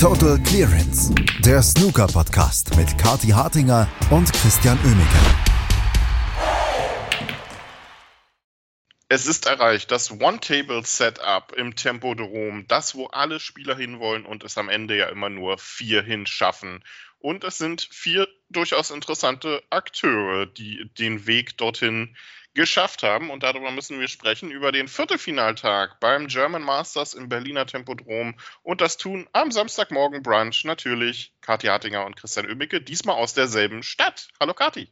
Total 0.00 0.38
Clearance, 0.44 1.12
der 1.40 1.60
Snooker-Podcast 1.60 2.76
mit 2.76 2.96
Kati 2.98 3.30
Hartinger 3.30 3.88
und 4.12 4.32
Christian 4.32 4.78
Oemeke. 4.84 5.18
Es 9.08 9.26
ist 9.26 9.46
erreicht, 9.46 9.90
das 9.90 10.12
One-Table-Setup 10.12 11.52
im 11.56 11.74
Tempodrom, 11.74 12.66
das, 12.68 12.94
wo 12.94 13.06
alle 13.06 13.40
Spieler 13.40 13.74
hinwollen 13.74 14.24
und 14.24 14.44
es 14.44 14.56
am 14.56 14.68
Ende 14.68 14.96
ja 14.96 15.08
immer 15.08 15.30
nur 15.30 15.58
vier 15.58 16.04
hinschaffen. 16.04 16.84
Und 17.18 17.42
es 17.42 17.58
sind 17.58 17.88
vier 17.90 18.28
durchaus 18.50 18.92
interessante 18.92 19.64
Akteure, 19.68 20.46
die 20.46 20.88
den 20.96 21.26
Weg 21.26 21.56
dorthin 21.56 22.14
geschafft 22.58 23.04
haben. 23.04 23.30
Und 23.30 23.44
darüber 23.44 23.70
müssen 23.70 24.00
wir 24.00 24.08
sprechen, 24.08 24.50
über 24.50 24.72
den 24.72 24.88
Viertelfinaltag 24.88 26.00
beim 26.00 26.26
German 26.26 26.62
Masters 26.62 27.14
im 27.14 27.28
Berliner 27.28 27.66
Tempodrom. 27.66 28.34
Und 28.62 28.80
das 28.80 28.96
tun 28.96 29.28
am 29.32 29.52
Samstagmorgen 29.52 30.24
Brunch 30.24 30.64
natürlich 30.64 31.32
Kathi 31.40 31.68
Hartinger 31.68 32.04
und 32.04 32.16
Christian 32.16 32.46
Oemicke, 32.46 32.80
diesmal 32.80 33.14
aus 33.14 33.32
derselben 33.32 33.84
Stadt. 33.84 34.26
Hallo 34.40 34.54
Kathi. 34.54 34.90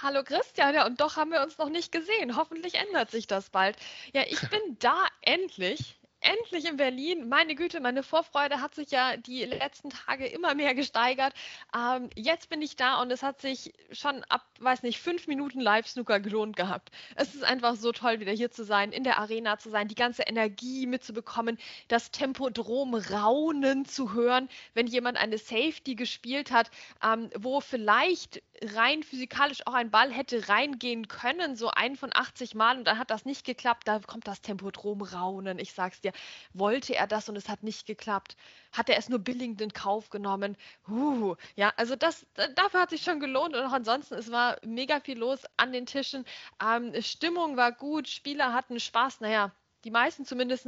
Hallo 0.00 0.22
Christian, 0.22 0.74
ja, 0.74 0.86
und 0.86 1.00
doch 1.00 1.16
haben 1.16 1.32
wir 1.32 1.42
uns 1.42 1.58
noch 1.58 1.70
nicht 1.70 1.90
gesehen. 1.90 2.36
Hoffentlich 2.36 2.74
ändert 2.74 3.10
sich 3.10 3.26
das 3.26 3.50
bald. 3.50 3.76
Ja, 4.12 4.22
ich 4.28 4.40
bin 4.48 4.60
da 4.78 5.04
endlich 5.22 5.95
endlich 6.26 6.66
in 6.66 6.76
Berlin. 6.76 7.28
Meine 7.28 7.54
Güte, 7.54 7.80
meine 7.80 8.02
Vorfreude 8.02 8.60
hat 8.60 8.74
sich 8.74 8.90
ja 8.90 9.16
die 9.16 9.44
letzten 9.44 9.90
Tage 9.90 10.26
immer 10.26 10.54
mehr 10.54 10.74
gesteigert. 10.74 11.32
Ähm, 11.74 12.10
jetzt 12.14 12.48
bin 12.48 12.62
ich 12.62 12.76
da 12.76 13.00
und 13.00 13.10
es 13.10 13.22
hat 13.22 13.40
sich 13.40 13.72
schon 13.92 14.24
ab, 14.24 14.44
weiß 14.58 14.82
nicht, 14.82 15.00
fünf 15.00 15.26
Minuten 15.26 15.60
Live-Snooker 15.60 16.20
gelohnt 16.20 16.56
gehabt. 16.56 16.90
Es 17.14 17.34
ist 17.34 17.44
einfach 17.44 17.76
so 17.76 17.92
toll, 17.92 18.20
wieder 18.20 18.32
hier 18.32 18.50
zu 18.50 18.64
sein, 18.64 18.92
in 18.92 19.04
der 19.04 19.18
Arena 19.18 19.58
zu 19.58 19.70
sein, 19.70 19.88
die 19.88 19.94
ganze 19.94 20.22
Energie 20.22 20.86
mitzubekommen, 20.86 21.58
das 21.88 22.10
Tempodrom 22.10 22.94
raunen 22.94 23.84
zu 23.84 24.12
hören, 24.12 24.48
wenn 24.74 24.86
jemand 24.86 25.18
eine 25.18 25.38
Safety 25.38 25.94
gespielt 25.94 26.50
hat, 26.50 26.70
ähm, 27.02 27.30
wo 27.36 27.60
vielleicht 27.60 28.42
rein 28.62 29.02
physikalisch 29.02 29.66
auch 29.66 29.74
ein 29.74 29.90
Ball 29.90 30.10
hätte 30.10 30.48
reingehen 30.48 31.08
können, 31.08 31.56
so 31.56 31.70
ein 31.70 31.96
von 31.96 32.10
80 32.12 32.54
Mal 32.54 32.78
und 32.78 32.84
dann 32.84 32.98
hat 32.98 33.10
das 33.10 33.24
nicht 33.24 33.44
geklappt, 33.44 33.86
da 33.86 34.00
kommt 34.00 34.26
das 34.26 34.40
Tempodrom 34.40 35.02
raunen. 35.02 35.58
Ich 35.58 35.72
sag's 35.72 36.00
dir, 36.00 36.12
wollte 36.52 36.94
er 36.94 37.06
das 37.06 37.28
und 37.28 37.36
es 37.36 37.48
hat 37.48 37.62
nicht 37.62 37.86
geklappt? 37.86 38.36
Hat 38.72 38.88
er 38.88 38.98
es 38.98 39.08
nur 39.08 39.18
billigend 39.18 39.60
in 39.60 39.72
Kauf 39.72 40.10
genommen? 40.10 40.56
Uh, 40.88 41.36
ja, 41.54 41.72
also 41.76 41.96
das, 41.96 42.26
dafür 42.54 42.80
hat 42.80 42.90
sich 42.90 43.02
schon 43.02 43.20
gelohnt 43.20 43.54
und 43.54 43.62
auch 43.62 43.72
ansonsten, 43.72 44.14
es 44.14 44.30
war 44.30 44.58
mega 44.64 45.00
viel 45.00 45.18
los 45.18 45.40
an 45.56 45.72
den 45.72 45.86
Tischen. 45.86 46.24
Ähm, 46.62 46.92
Stimmung 47.02 47.56
war 47.56 47.72
gut, 47.72 48.08
Spieler 48.08 48.52
hatten 48.52 48.80
Spaß, 48.80 49.20
naja, 49.20 49.52
die 49.86 49.90
meisten 49.90 50.24
zumindest. 50.26 50.66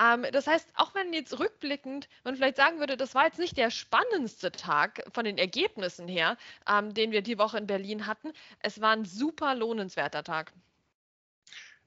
Ähm, 0.00 0.26
das 0.32 0.46
heißt, 0.46 0.68
auch 0.74 0.94
wenn 0.94 1.12
jetzt 1.12 1.38
rückblickend 1.38 2.08
man 2.24 2.34
vielleicht 2.34 2.56
sagen 2.56 2.80
würde, 2.80 2.96
das 2.96 3.14
war 3.14 3.26
jetzt 3.26 3.38
nicht 3.38 3.56
der 3.56 3.70
spannendste 3.70 4.50
Tag 4.50 5.04
von 5.12 5.24
den 5.24 5.38
Ergebnissen 5.38 6.08
her, 6.08 6.36
ähm, 6.68 6.94
den 6.94 7.12
wir 7.12 7.22
die 7.22 7.38
Woche 7.38 7.58
in 7.58 7.66
Berlin 7.66 8.06
hatten, 8.06 8.32
es 8.60 8.80
war 8.80 8.90
ein 8.90 9.04
super 9.04 9.54
lohnenswerter 9.54 10.24
Tag. 10.24 10.52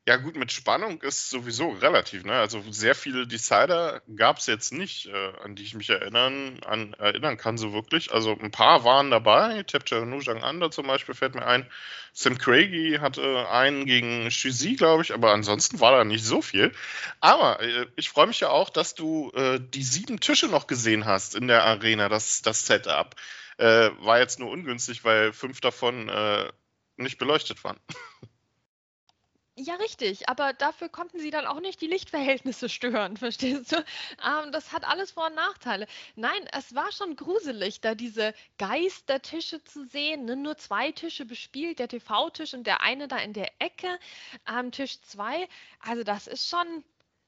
Ja, 0.08 0.16
gut, 0.16 0.38
mit 0.38 0.54
Spannung 0.54 1.02
ist 1.02 1.30
sowieso 1.30 1.68
relativ. 1.68 2.24
Ne? 2.24 2.32
Also 2.32 2.64
sehr 2.72 2.96
viele 2.96 3.28
Decider 3.28 4.02
gab 4.16 4.38
es 4.38 4.46
jetzt 4.46 4.72
nicht, 4.72 5.08
äh, 5.08 5.34
an 5.44 5.56
die 5.58 5.64
ich 5.64 5.74
mich 5.74 5.90
erinnern, 5.90 6.62
an, 6.66 6.94
erinnern 6.94 7.36
kann, 7.36 7.58
so 7.58 7.74
wirklich. 7.74 8.14
Also 8.14 8.32
ein 8.40 8.50
paar 8.50 8.86
waren 8.86 9.12
dabei. 9.12 9.64
Tapcher 9.64 10.06
Nujang 10.06 10.46
Ander 10.46 10.72
zum 10.72 10.88
Beispiel 10.88 11.14
fällt 11.14 11.36
mir 11.36 11.46
ein. 11.46 11.70
Sam 12.14 12.38
Craigie 12.38 13.00
hatte 13.00 13.50
einen 13.50 13.86
gegen 13.86 14.32
Shuzi, 14.32 14.78
glaube 14.78 15.04
ich, 15.04 15.14
aber 15.14 15.34
ansonsten 15.34 15.82
war 15.82 15.92
da 15.92 16.06
nicht 16.06 16.24
so 16.24 16.42
viel. 16.42 16.72
Aber 17.20 17.60
äh, 17.60 17.88
ich 17.98 18.08
freue 18.10 18.28
mich 18.28 18.40
ja 18.40 18.48
auch, 18.48 18.70
dass 18.70 18.96
du 18.96 19.32
äh, 19.32 19.60
die 19.60 19.84
sieben 19.84 20.22
Tische 20.22 20.48
noch 20.48 20.68
gesehen 20.68 21.06
hast 21.06 21.36
in 21.36 21.50
der 21.50 21.66
Arena, 21.66 22.08
das, 22.08 22.42
das 22.42 22.66
Setup. 22.66 23.14
Äh, 23.58 23.90
war 24.00 24.20
jetzt 24.20 24.40
nur 24.40 24.52
ungünstig, 24.52 25.04
weil 25.04 25.34
fünf 25.34 25.60
davon 25.60 26.08
äh, 26.08 26.50
nicht 26.96 27.18
beleuchtet 27.18 27.62
waren. 27.66 27.78
Ja, 29.60 29.74
richtig, 29.76 30.30
aber 30.30 30.54
dafür 30.54 30.88
konnten 30.88 31.20
sie 31.20 31.32
dann 31.32 31.48
auch 31.48 31.60
nicht 31.60 31.82
die 31.82 31.88
Lichtverhältnisse 31.88 32.70
stören, 32.70 33.18
verstehst 33.18 33.72
du? 33.72 33.78
Ähm, 33.78 34.52
das 34.52 34.72
hat 34.72 34.84
alles 34.86 35.12
Vor- 35.12 35.26
und 35.28 35.36
Nachteile. 35.36 35.88
Nein, 36.16 36.48
es 36.54 36.76
war 36.76 36.92
schon 36.92 37.16
gruselig, 37.16 37.82
da 37.82 37.96
diese 37.96 38.34
Geistertische 38.60 39.64
zu 39.64 39.86
sehen. 39.88 40.26
Ne? 40.26 40.36
Nur 40.36 40.58
zwei 40.58 40.92
Tische 40.92 41.26
bespielt, 41.26 41.80
der 41.80 41.88
TV-Tisch 41.88 42.54
und 42.54 42.68
der 42.68 42.82
eine 42.82 43.08
da 43.08 43.18
in 43.18 43.34
der 43.34 43.52
Ecke, 43.60 44.00
ähm, 44.48 44.72
Tisch 44.72 45.02
zwei. 45.02 45.48
Also 45.80 46.04
das 46.04 46.28
ist 46.28 46.48
schon, 46.48 46.84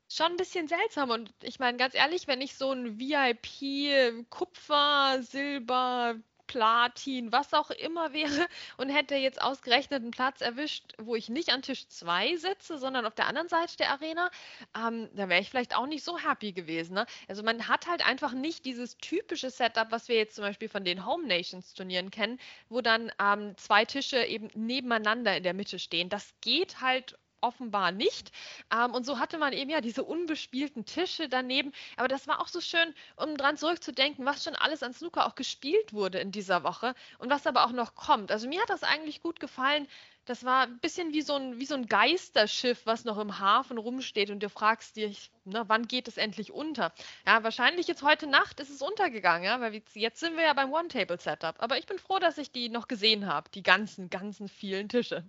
schon 0.07 0.28
ein 0.28 0.38
bisschen 0.38 0.68
seltsam. 0.68 1.09
Und 1.09 1.34
ich 1.41 1.57
meine, 1.59 1.78
ganz 1.79 1.95
ehrlich, 1.95 2.28
wenn 2.28 2.41
ich 2.41 2.56
so 2.56 2.72
ein 2.72 3.00
VIP 3.00 4.29
Kupfer, 4.29 5.23
Silber, 5.23 6.16
Platin, 6.49 7.31
was 7.31 7.53
auch 7.53 7.69
immer 7.69 8.11
wäre 8.11 8.47
und 8.77 8.89
hätte 8.89 9.15
jetzt 9.15 9.39
ausgerechnet 9.39 10.01
einen 10.01 10.11
Platz 10.11 10.41
erwischt, 10.41 10.93
wo 10.97 11.15
ich 11.15 11.29
nicht 11.29 11.53
an 11.53 11.61
Tisch 11.61 11.87
2 11.87 12.37
sitze, 12.37 12.79
sondern 12.79 13.05
auf 13.05 13.13
der 13.13 13.27
anderen 13.27 13.47
Seite 13.47 13.77
der 13.77 13.91
Arena, 13.91 14.31
ähm, 14.75 15.09
da 15.13 15.29
wäre 15.29 15.41
ich 15.41 15.49
vielleicht 15.49 15.75
auch 15.75 15.85
nicht 15.85 16.03
so 16.03 16.17
happy 16.17 16.51
gewesen. 16.51 16.95
Ne? 16.95 17.05
Also 17.27 17.43
man 17.43 17.67
hat 17.67 17.85
halt 17.85 18.05
einfach 18.05 18.33
nicht 18.33 18.65
dieses 18.65 18.97
typische 18.97 19.51
Setup, 19.51 19.91
was 19.91 20.07
wir 20.09 20.17
jetzt 20.17 20.35
zum 20.35 20.43
Beispiel 20.43 20.69
von 20.69 20.83
den 20.83 21.05
Home 21.05 21.27
Nations 21.27 21.75
Turnieren 21.75 22.09
kennen, 22.09 22.39
wo 22.67 22.81
dann 22.81 23.11
ähm, 23.21 23.55
zwei 23.57 23.85
Tische 23.85 24.25
eben 24.25 24.49
nebeneinander 24.55 25.38
in 25.38 25.43
der 25.43 25.53
Mitte 25.53 25.77
stehen. 25.77 26.09
Das 26.09 26.33
geht 26.41 26.81
halt 26.81 27.15
offenbar 27.41 27.91
nicht. 27.91 28.31
Ähm, 28.73 28.94
und 28.94 29.05
so 29.05 29.19
hatte 29.19 29.38
man 29.38 29.53
eben 29.53 29.69
ja 29.69 29.81
diese 29.81 30.03
unbespielten 30.03 30.85
Tische 30.85 31.29
daneben. 31.29 31.72
Aber 31.97 32.07
das 32.07 32.27
war 32.27 32.41
auch 32.41 32.47
so 32.47 32.61
schön, 32.61 32.94
um 33.16 33.38
dran 33.38 33.57
zurückzudenken, 33.57 34.25
was 34.25 34.44
schon 34.44 34.55
alles 34.55 34.83
an 34.83 34.94
Snooker 34.94 35.25
auch 35.25 35.35
gespielt 35.35 35.94
wurde 35.94 36.19
in 36.19 36.31
dieser 36.31 36.63
Woche 36.63 36.95
und 37.17 37.29
was 37.29 37.47
aber 37.47 37.66
auch 37.66 37.72
noch 37.72 37.95
kommt. 37.95 38.31
Also 38.31 38.47
mir 38.47 38.61
hat 38.61 38.69
das 38.69 38.83
eigentlich 38.83 39.22
gut 39.22 39.39
gefallen. 39.39 39.88
Das 40.25 40.44
war 40.44 40.63
ein 40.67 40.77
bisschen 40.79 41.11
wie 41.11 41.23
so 41.23 41.33
ein, 41.35 41.59
wie 41.59 41.66
so 41.66 41.73
ein 41.73 41.88
Geisterschiff, 41.88 42.85
was 42.85 43.03
noch 43.03 43.17
im 43.17 43.39
Hafen 43.39 43.79
rumsteht 43.79 44.29
und 44.29 44.44
du 44.44 44.50
fragst 44.50 44.95
dich, 44.95 45.31
na, 45.44 45.67
wann 45.67 45.88
geht 45.88 46.07
es 46.07 46.17
endlich 46.17 46.51
unter? 46.51 46.94
Ja, 47.25 47.44
wahrscheinlich 47.44 47.88
jetzt 47.88 48.03
heute 48.03 48.27
Nacht 48.27 48.59
ist 48.59 48.69
es 48.69 48.83
untergegangen, 48.83 49.45
ja, 49.45 49.59
weil 49.59 49.81
jetzt 49.95 50.19
sind 50.19 50.38
wir 50.38 50.44
ja 50.44 50.53
beim 50.53 50.71
One-Table-Setup. 50.71 51.56
Aber 51.57 51.79
ich 51.79 51.88
bin 51.88 51.97
froh, 51.97 52.19
dass 52.19 52.38
ich 52.38 52.51
die 52.51 52.69
noch 52.69 52.88
gesehen 52.88 53.25
habe, 53.25 53.50
die 53.50 53.63
ganzen, 53.63 54.11
ganzen 54.11 54.47
vielen 54.50 54.88
Tische. 54.88 55.27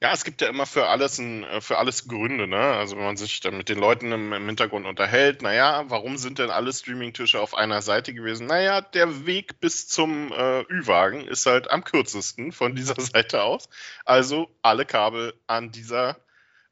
Ja, 0.00 0.12
es 0.12 0.24
gibt 0.24 0.40
ja 0.42 0.48
immer 0.48 0.64
für 0.64 0.86
alles, 0.86 1.18
ein, 1.18 1.42
äh, 1.42 1.60
für 1.60 1.78
alles 1.78 2.06
Gründe, 2.06 2.46
ne? 2.46 2.56
Also 2.56 2.96
wenn 2.96 3.04
man 3.04 3.16
sich 3.16 3.40
dann 3.40 3.56
mit 3.56 3.68
den 3.68 3.78
Leuten 3.78 4.12
im, 4.12 4.32
im 4.32 4.46
Hintergrund 4.46 4.86
unterhält, 4.86 5.42
naja, 5.42 5.84
warum 5.88 6.16
sind 6.18 6.38
denn 6.38 6.50
alle 6.50 6.72
Streaming-Tische 6.72 7.40
auf 7.40 7.54
einer 7.54 7.82
Seite 7.82 8.14
gewesen? 8.14 8.46
Naja, 8.46 8.80
der 8.80 9.26
Weg 9.26 9.58
bis 9.58 9.88
zum 9.88 10.30
äh, 10.32 10.60
Ü-Wagen 10.70 11.26
ist 11.26 11.46
halt 11.46 11.68
am 11.70 11.82
kürzesten 11.82 12.52
von 12.52 12.76
dieser 12.76 12.94
Seite 13.00 13.42
aus. 13.42 13.68
Also 14.04 14.48
alle 14.62 14.86
Kabel 14.86 15.34
an 15.48 15.72
dieser 15.72 16.16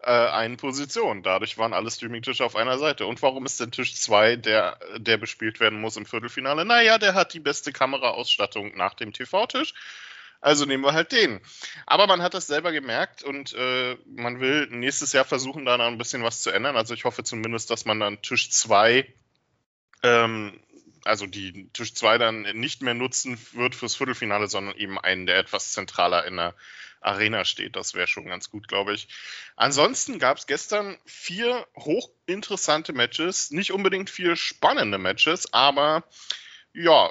äh, 0.03 0.11
einen 0.11 0.57
Position. 0.57 1.25
Dadurch 1.25 1.59
waren 1.59 1.73
alle 1.73 1.91
Streaming-Tische 1.91 2.45
auf 2.45 2.55
einer 2.55 2.79
Seite. 2.79 3.07
Und 3.07 3.23
warum 3.23 3.45
ist 3.45 3.59
denn 3.59 3.73
Tisch 3.73 3.97
2, 3.97 4.37
der, 4.37 4.79
der 4.99 5.17
bespielt 5.17 5.59
werden 5.59 5.81
muss 5.81 5.97
im 5.97 6.07
Viertelfinale? 6.07 6.65
Naja, 6.65 6.99
der 6.99 7.15
hat 7.15 7.35
die 7.35 7.41
beste 7.41 7.73
Kameraausstattung 7.73 8.77
nach 8.77 8.95
dem 8.95 9.13
TV-Tisch. 9.13 9.75
Also 10.41 10.65
nehmen 10.65 10.85
wir 10.85 10.93
halt 10.93 11.13
den. 11.13 11.41
Aber 11.87 12.07
man 12.07 12.23
hat 12.23 12.35
das 12.35 12.47
selber 12.47 12.73
gemerkt 12.73 13.23
und 13.23 13.53
äh, 13.55 13.97
man 14.07 14.41
will 14.41 14.69
nächstes 14.71 15.13
Jahr 15.13 15.25
versuchen, 15.25 15.65
da 15.65 15.77
noch 15.77 15.87
ein 15.87 15.99
bisschen 15.99 16.23
was 16.23 16.43
zu 16.43 16.51
ändern. 16.51 16.77
Also 16.77 16.95
ich 16.95 17.05
hoffe 17.05 17.25
zumindest, 17.25 17.71
dass 17.71 17.85
man 17.85 18.01
dann 18.01 18.23
Tisch 18.23 18.51
2, 18.51 19.13
ähm, 20.03 20.61
also 21.05 21.27
die 21.27 21.69
Tisch 21.73 21.95
2 21.95 22.19
dann 22.19 22.43
nicht 22.43 22.83
mehr 22.83 22.95
nutzen 22.95 23.39
wird 23.53 23.75
fürs 23.75 23.97
Viertelfinale, 23.97 24.49
sondern 24.49 24.77
eben 24.77 24.99
einen, 24.99 25.27
der 25.27 25.39
etwas 25.39 25.73
zentraler 25.73 26.27
in 26.27 26.37
der 26.37 26.55
Arena 27.01 27.45
steht. 27.45 27.77
Das 27.77 27.95
wäre 27.95 28.07
schon 28.07 28.27
ganz 28.27 28.51
gut, 28.51 28.69
glaube 28.69 28.95
ich. 28.95 29.09
Ansonsten 29.55 30.19
gab 30.19 30.39
es 30.39 30.47
gestern 30.47 30.99
vier 31.05 31.67
hochinteressante 31.77 32.93
Matches, 32.93 33.51
nicht 33.51 33.73
unbedingt 33.73 34.11
vier 34.11 34.37
spannende 34.37 34.99
Matches, 34.99 35.53
aber 35.53 36.05
ja, 36.73 37.11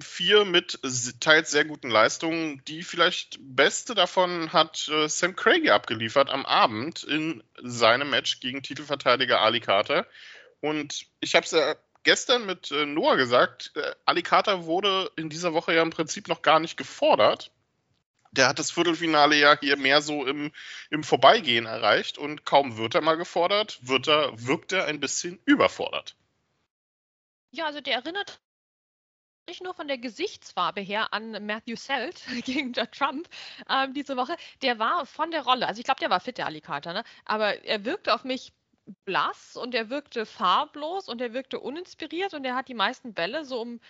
vier 0.00 0.44
mit 0.44 0.78
teils 1.20 1.50
sehr 1.50 1.64
guten 1.64 1.90
Leistungen. 1.90 2.62
Die 2.66 2.82
vielleicht 2.82 3.38
beste 3.40 3.94
davon 3.94 4.52
hat 4.52 4.88
äh, 4.88 5.08
Sam 5.08 5.36
Craigie 5.36 5.70
abgeliefert 5.70 6.30
am 6.30 6.46
Abend 6.46 7.04
in 7.04 7.42
seinem 7.62 8.10
Match 8.10 8.40
gegen 8.40 8.62
Titelverteidiger 8.62 9.40
Ali 9.40 9.60
Carter. 9.60 10.06
Und 10.60 11.06
ich 11.20 11.34
habe 11.34 11.44
es 11.44 11.52
ja 11.52 11.74
gestern 12.04 12.46
mit 12.46 12.70
äh, 12.70 12.86
Noah 12.86 13.16
gesagt, 13.16 13.72
äh, 13.74 13.94
Ali 14.04 14.22
Carter 14.22 14.64
wurde 14.64 15.10
in 15.16 15.30
dieser 15.30 15.52
Woche 15.52 15.74
ja 15.74 15.82
im 15.82 15.90
Prinzip 15.90 16.28
noch 16.28 16.42
gar 16.42 16.60
nicht 16.60 16.76
gefordert. 16.76 17.50
Der 18.32 18.48
hat 18.48 18.58
das 18.58 18.72
Viertelfinale 18.72 19.36
ja 19.36 19.58
hier 19.60 19.76
mehr 19.76 20.02
so 20.02 20.26
im, 20.26 20.52
im 20.90 21.04
Vorbeigehen 21.04 21.66
erreicht 21.66 22.18
und 22.18 22.44
kaum 22.44 22.76
wird 22.76 22.94
er 22.94 23.00
mal 23.00 23.16
gefordert, 23.16 23.78
wird 23.82 24.08
er, 24.08 24.32
wirkt 24.34 24.72
er 24.72 24.86
ein 24.86 24.98
bisschen 25.00 25.38
überfordert. 25.44 26.16
Ja, 27.52 27.66
also 27.66 27.80
der 27.80 27.94
erinnert 27.94 28.40
nicht 29.46 29.62
nur 29.62 29.74
von 29.74 29.88
der 29.88 29.98
Gesichtsfarbe 29.98 30.80
her 30.80 31.12
an 31.12 31.44
Matthew 31.46 31.76
Selt 31.76 32.22
gegen 32.44 32.72
Trump 32.72 33.28
ähm, 33.68 33.94
diese 33.94 34.16
Woche. 34.16 34.36
Der 34.62 34.78
war 34.78 35.06
von 35.06 35.30
der 35.30 35.44
Rolle, 35.44 35.66
also 35.66 35.78
ich 35.78 35.84
glaube, 35.84 36.00
der 36.00 36.10
war 36.10 36.20
fit, 36.20 36.38
der 36.38 36.46
Ali 36.46 36.60
Carter, 36.60 36.92
ne? 36.92 37.04
aber 37.24 37.64
er 37.64 37.84
wirkte 37.84 38.14
auf 38.14 38.24
mich 38.24 38.52
blass 39.04 39.56
und 39.56 39.74
er 39.74 39.90
wirkte 39.90 40.26
farblos 40.26 41.08
und 41.08 41.20
er 41.20 41.32
wirkte 41.32 41.58
uninspiriert 41.60 42.34
und 42.34 42.44
er 42.44 42.54
hat 42.54 42.68
die 42.68 42.74
meisten 42.74 43.14
Bälle 43.14 43.44
so 43.44 43.60
um 43.60 43.80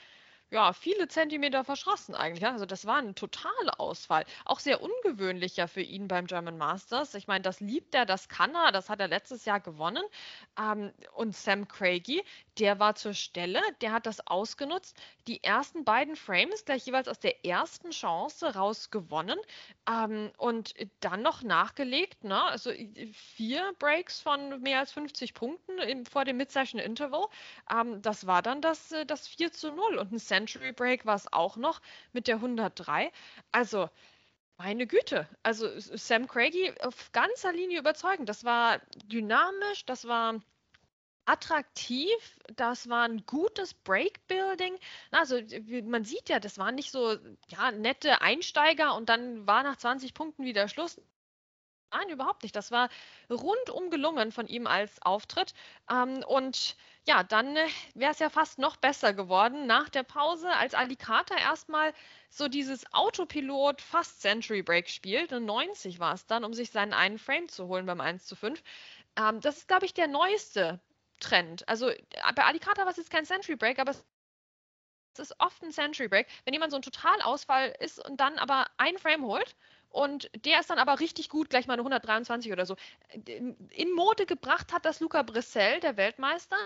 ja, 0.51 0.73
viele 0.73 1.09
Zentimeter 1.09 1.65
verschossen 1.65 2.15
eigentlich. 2.15 2.47
Also 2.47 2.65
das 2.65 2.87
war 2.87 2.99
ein 2.99 3.17
totaler 3.17 3.81
Ausfall. 3.81 4.25
Auch 4.45 4.61
sehr 4.61 4.81
ungewöhnlich 4.83 5.57
ja 5.57 5.67
für 5.67 5.81
ihn 5.81 6.07
beim 6.07 6.27
German 6.27 6.57
Masters. 6.59 7.15
Ich 7.15 7.27
meine, 7.27 7.43
das 7.43 7.59
liebt 7.61 7.95
er, 7.95 8.07
das 8.07 8.29
kann 8.29 8.55
er, 8.55 8.71
das 8.71 8.89
hat 8.89 9.01
er 9.01 9.09
letztes 9.09 9.45
Jahr 9.47 9.59
gewonnen. 9.61 10.05
Ähm, 10.59 10.93
und 11.15 11.35
Sam 11.35 11.67
Craigie, 11.67 12.23
der 12.59 12.79
war 12.79 12.95
zur 12.95 13.15
Stelle, 13.15 13.61
der 13.81 13.93
hat 13.93 14.07
das 14.07 14.27
ausgenutzt. 14.27 14.97
Die 15.27 15.43
ersten 15.43 15.85
beiden 15.85 16.17
Frames 16.17 16.65
gleich 16.65 16.87
jeweils 16.87 17.09
aus 17.09 17.19
der 17.19 17.45
ersten 17.45 17.91
Chance 17.91 18.55
raus 18.55 18.91
gewonnen 18.91 19.39
ähm, 19.89 20.31
und 20.39 20.75
dann 21.01 21.23
noch 21.23 21.43
nachgelegt. 21.43 22.25
Ne? 22.25 22.43
Also 22.43 22.71
vier 23.13 23.73
Breaks 23.79 24.21
von 24.21 24.61
mehr 24.61 24.81
als 24.81 24.93
50 24.93 25.35
Punkten 25.35 25.79
im, 25.79 26.07
vor 26.07 26.25
dem 26.25 26.37
Mid-Session 26.37 26.81
Interval. 26.81 27.27
Ähm, 27.71 28.03
das 28.03 28.27
war 28.27 28.43
dann 28.43 28.61
das, 28.61 28.93
äh, 28.93 29.05
das 29.07 29.27
4 29.27 29.53
zu 29.53 29.73
0 29.73 29.99
und 29.99 30.13
ein 30.13 30.19
Century 30.19 30.73
Break 30.73 31.07
war 31.07 31.17
es 31.17 31.33
auch 31.33 31.57
noch 31.57 31.81
mit 32.13 32.29
der 32.29 32.37
103. 32.37 33.11
Also 33.53 33.89
meine 34.57 34.87
Güte, 34.87 35.29
also 35.43 35.69
Sam 35.79 36.29
Craigie 36.29 36.73
auf 36.81 37.11
ganzer 37.13 37.53
Linie 37.53 37.81
überzeugend. 37.81 38.29
Das 38.29 38.45
war 38.45 38.81
dynamisch, 39.07 39.85
das 39.87 40.07
war 40.07 40.41
attraktiv, 41.27 42.39
das 42.57 42.89
war 42.89 43.05
ein 43.05 43.25
gutes 43.27 43.75
Breakbuilding. 43.75 44.79
Also 45.11 45.41
man 45.85 46.05
sieht 46.05 46.29
ja, 46.29 46.41
das 46.41 46.59
waren 46.59 46.75
nicht 46.75 46.91
so 46.91 47.17
ja, 47.49 47.73
nette 47.73 48.21
Einsteiger 48.21 48.95
und 48.95 49.09
dann 49.09 49.47
war 49.47 49.63
nach 49.63 49.77
20 49.77 50.15
Punkten 50.15 50.45
wieder 50.45 50.69
Schluss. 50.69 51.01
Nein, 51.95 52.09
überhaupt 52.11 52.43
nicht. 52.43 52.57
Das 52.57 52.73
war 52.73 52.89
rundum 53.31 53.89
gelungen 53.91 54.33
von 54.33 54.49
ihm 54.49 54.67
als 54.67 55.01
Auftritt. 55.03 55.55
Ähm, 55.89 56.25
und 56.27 56.77
ja, 57.07 57.23
dann 57.23 57.55
äh, 57.57 57.69
wäre 57.95 58.11
es 58.11 58.19
ja 58.19 58.31
fast 58.31 58.59
noch 58.59 58.77
besser 58.77 59.13
geworden 59.15 59.67
nach 59.67 59.89
der 59.89 60.03
Pause, 60.03 60.51
als 60.51 60.75
Alicata 60.75 61.37
erstmal 61.37 61.93
so 62.31 62.49
dieses 62.49 62.93
Autopilot 62.93 63.81
fast 63.81 64.21
Century 64.21 64.63
Break 64.63 64.89
spielt. 64.89 65.33
Und 65.33 65.45
90 65.45 66.01
war 66.01 66.15
es 66.15 66.27
dann, 66.27 66.45
um 66.45 66.53
sich 66.53 66.71
seinen 66.71 66.93
einen 66.95 67.19
Frame 67.19 67.49
zu 67.49 67.69
holen 67.69 67.87
beim 67.87 68.01
1 68.01 68.27
zu 68.27 68.35
5. 68.35 68.61
Ähm, 69.17 69.41
das 69.41 69.59
ist, 69.59 69.69
glaube 69.69 69.87
ich, 69.87 69.95
der 69.95 70.09
neueste 70.09 70.81
Trend. 71.21 71.69
Also 71.69 71.89
äh, 71.89 72.03
bei 72.35 72.45
Alicata 72.45 72.83
war 72.83 72.91
es 72.91 72.97
jetzt 72.97 73.11
kein 73.11 73.25
Century 73.25 73.57
Break, 73.57 73.79
aber 73.79 73.93
es 73.93 74.05
ist 75.19 75.35
oft 75.39 75.63
ein 75.63 75.73
Century 75.73 76.09
Break, 76.09 76.27
wenn 76.45 76.55
jemand 76.55 76.73
so 76.73 76.79
ein 76.79 76.83
Totalausfall 76.83 77.75
ist 77.81 78.05
und 78.05 78.21
dann 78.21 78.39
aber 78.39 78.67
ein 78.79 78.99
Frame 78.99 79.25
holt 79.25 79.55
und 79.95 80.29
der 80.45 80.59
ist 80.59 80.71
dann 80.71 80.81
aber 80.81 80.99
richtig 80.99 81.29
gut, 81.29 81.51
gleich 81.51 81.69
mal 81.69 81.75
eine 81.75 81.83
123 81.83 82.51
oder 82.51 82.67
so. 82.67 82.75
In 83.71 83.93
Mode 83.95 84.27
gebracht 84.27 84.73
hat 84.73 84.85
das 84.85 84.99
Luca 84.99 85.23
Brissell, 85.23 85.79
der 85.79 85.97
Weltmeister, 85.97 86.57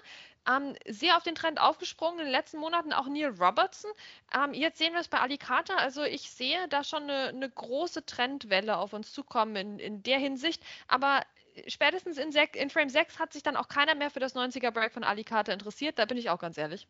ähm, 0.49 0.75
sehr 0.87 1.15
auf 1.19 1.25
den 1.25 1.35
Trend 1.35 1.61
aufgesprungen 1.61 2.21
in 2.21 2.25
den 2.25 2.33
letzten 2.33 2.57
Monaten, 2.57 2.95
auch 2.95 3.07
Neil 3.07 3.35
Robertson. 3.39 3.91
Ähm, 4.35 4.55
jetzt 4.55 4.79
sehen 4.79 4.95
wir 4.95 5.01
es 5.01 5.09
bei 5.09 5.21
Alicata, 5.21 5.75
also 5.75 6.05
ich 6.05 6.31
sehe 6.31 6.69
da 6.69 6.83
schon 6.83 7.03
eine, 7.03 7.29
eine 7.29 7.51
große 7.51 8.07
Trendwelle 8.07 8.79
auf 8.79 8.95
uns 8.95 9.13
zukommen 9.13 9.57
in, 9.57 9.79
in 9.79 10.03
der 10.03 10.19
Hinsicht, 10.19 10.63
aber 10.87 11.21
spätestens 11.67 12.19
in, 12.19 12.31
in, 12.55 12.71
Frame 12.71 12.91
6 12.91 13.19
hat 13.19 13.33
sich 13.33 13.43
dann 13.43 13.57
auch 13.57 13.69
keiner 13.69 13.95
mehr 13.95 14.11
für 14.11 14.21
das 14.21 14.35
90er 14.35 14.71
Break 14.71 14.93
von 14.93 15.05
Alicata 15.05 15.53
interessiert, 15.53 15.99
da 15.99 16.05
bin 16.05 16.17
ich 16.17 16.31
auch 16.31 16.39
ganz 16.39 16.59
ehrlich. 16.59 16.87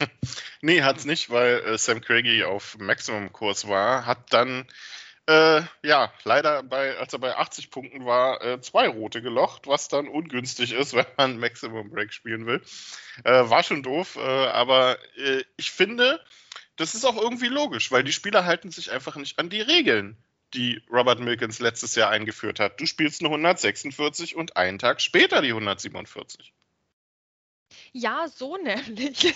nee, 0.60 0.82
hat 0.82 0.98
es 0.98 1.04
nicht, 1.04 1.30
weil 1.30 1.60
äh, 1.60 1.78
Sam 1.78 2.00
Craigie 2.00 2.44
auf 2.44 2.76
Maximum-Kurs 2.78 3.68
war, 3.68 4.06
hat 4.06 4.32
dann 4.32 4.66
äh, 5.28 5.62
ja, 5.82 6.10
leider, 6.24 6.62
bei, 6.62 6.96
als 6.96 7.12
er 7.12 7.18
bei 7.18 7.36
80 7.36 7.70
Punkten 7.70 8.06
war, 8.06 8.42
äh, 8.42 8.62
zwei 8.62 8.88
rote 8.88 9.20
gelocht, 9.20 9.66
was 9.66 9.88
dann 9.88 10.08
ungünstig 10.08 10.72
ist, 10.72 10.94
wenn 10.94 11.06
man 11.18 11.38
Maximum 11.38 11.90
Break 11.90 12.14
spielen 12.14 12.46
will. 12.46 12.62
Äh, 13.24 13.50
war 13.50 13.62
schon 13.62 13.82
doof, 13.82 14.16
äh, 14.16 14.20
aber 14.20 14.98
äh, 15.16 15.44
ich 15.58 15.70
finde, 15.70 16.24
das 16.76 16.94
ist 16.94 17.04
auch 17.04 17.20
irgendwie 17.20 17.48
logisch, 17.48 17.92
weil 17.92 18.04
die 18.04 18.12
Spieler 18.12 18.46
halten 18.46 18.70
sich 18.70 18.90
einfach 18.90 19.16
nicht 19.16 19.38
an 19.38 19.50
die 19.50 19.60
Regeln, 19.60 20.16
die 20.54 20.82
Robert 20.90 21.20
Milkins 21.20 21.58
letztes 21.58 21.94
Jahr 21.94 22.10
eingeführt 22.10 22.60
hat. 22.60 22.80
Du 22.80 22.86
spielst 22.86 23.20
eine 23.20 23.28
146 23.28 24.36
und 24.36 24.56
einen 24.56 24.78
Tag 24.78 25.00
später 25.00 25.42
die 25.42 25.48
147. 25.48 26.52
Ja, 27.92 28.28
so 28.28 28.56
nämlich. 28.62 29.34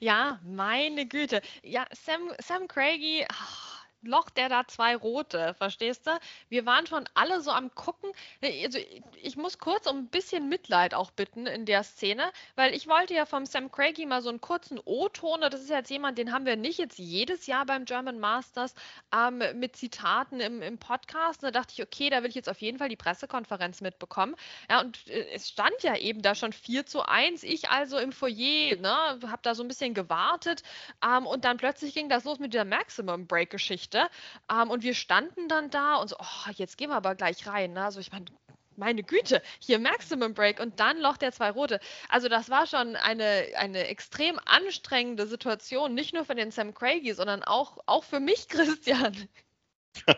ja, 0.00 0.40
meine 0.44 1.06
Güte. 1.06 1.42
Ja, 1.62 1.86
Sam, 1.92 2.32
Sam 2.40 2.68
Craigie. 2.68 3.24
Oh 3.30 3.61
locht 4.02 4.36
der 4.36 4.48
da 4.48 4.66
zwei 4.66 4.96
rote, 4.96 5.54
verstehst 5.54 6.06
du? 6.06 6.10
Wir 6.48 6.66
waren 6.66 6.86
schon 6.86 7.04
alle 7.14 7.40
so 7.40 7.50
am 7.50 7.74
gucken. 7.74 8.10
Also 8.42 8.78
ich 9.22 9.36
muss 9.36 9.58
kurz 9.58 9.86
um 9.86 9.98
ein 9.98 10.08
bisschen 10.08 10.48
Mitleid 10.48 10.94
auch 10.94 11.10
bitten 11.10 11.46
in 11.46 11.66
der 11.66 11.82
Szene, 11.82 12.30
weil 12.56 12.74
ich 12.74 12.86
wollte 12.86 13.14
ja 13.14 13.26
vom 13.26 13.46
Sam 13.46 13.70
Craigie 13.70 14.06
mal 14.06 14.22
so 14.22 14.28
einen 14.28 14.40
kurzen 14.40 14.80
O-Ton, 14.84 15.40
das 15.40 15.60
ist 15.60 15.70
jetzt 15.70 15.90
jemand, 15.90 16.18
den 16.18 16.32
haben 16.32 16.46
wir 16.46 16.56
nicht 16.56 16.78
jetzt 16.78 16.98
jedes 16.98 17.46
Jahr 17.46 17.66
beim 17.66 17.84
German 17.84 18.18
Masters 18.18 18.74
ähm, 19.14 19.42
mit 19.54 19.76
Zitaten 19.76 20.40
im, 20.40 20.62
im 20.62 20.78
Podcast. 20.78 21.42
da 21.42 21.50
dachte 21.50 21.72
ich, 21.72 21.82
okay, 21.82 22.10
da 22.10 22.22
will 22.22 22.30
ich 22.30 22.34
jetzt 22.34 22.48
auf 22.48 22.60
jeden 22.60 22.78
Fall 22.78 22.88
die 22.88 22.96
Pressekonferenz 22.96 23.80
mitbekommen. 23.80 24.34
Ja, 24.70 24.80
und 24.80 25.06
äh, 25.08 25.28
es 25.32 25.48
stand 25.48 25.82
ja 25.82 25.96
eben 25.96 26.22
da 26.22 26.34
schon 26.34 26.52
4 26.52 26.86
zu 26.86 27.02
1. 27.02 27.42
Ich 27.42 27.70
also 27.70 27.98
im 27.98 28.12
Foyer, 28.12 28.76
ne, 28.76 29.18
habe 29.26 29.42
da 29.42 29.54
so 29.54 29.62
ein 29.62 29.68
bisschen 29.68 29.94
gewartet 29.94 30.62
ähm, 31.04 31.26
und 31.26 31.44
dann 31.44 31.56
plötzlich 31.56 31.94
ging 31.94 32.08
das 32.08 32.24
los 32.24 32.38
mit 32.38 32.54
der 32.54 32.64
Maximum 32.64 33.26
Break-Geschichte. 33.26 33.91
Geschichte. 33.92 34.10
Ähm, 34.50 34.70
und 34.70 34.82
wir 34.82 34.94
standen 34.94 35.48
dann 35.48 35.70
da 35.70 35.96
und 35.96 36.08
so, 36.08 36.16
oh, 36.18 36.50
jetzt 36.54 36.78
gehen 36.78 36.90
wir 36.90 36.96
aber 36.96 37.14
gleich 37.14 37.46
rein. 37.46 37.72
Ne? 37.72 37.84
Also 37.84 38.00
ich 38.00 38.12
meine, 38.12 38.26
meine 38.76 39.02
Güte, 39.02 39.42
hier 39.58 39.78
Maximum 39.78 40.34
Break 40.34 40.58
und 40.58 40.80
dann 40.80 40.98
Loch 40.98 41.18
der 41.18 41.32
zwei 41.32 41.50
Rote. 41.50 41.78
Also 42.08 42.28
das 42.28 42.50
war 42.50 42.66
schon 42.66 42.96
eine, 42.96 43.46
eine 43.56 43.86
extrem 43.86 44.40
anstrengende 44.44 45.26
Situation, 45.26 45.94
nicht 45.94 46.14
nur 46.14 46.24
für 46.24 46.34
den 46.34 46.50
Sam 46.50 46.74
Craigie, 46.74 47.12
sondern 47.12 47.42
auch, 47.42 47.78
auch 47.86 48.04
für 48.04 48.20
mich, 48.20 48.48
Christian. 48.48 49.28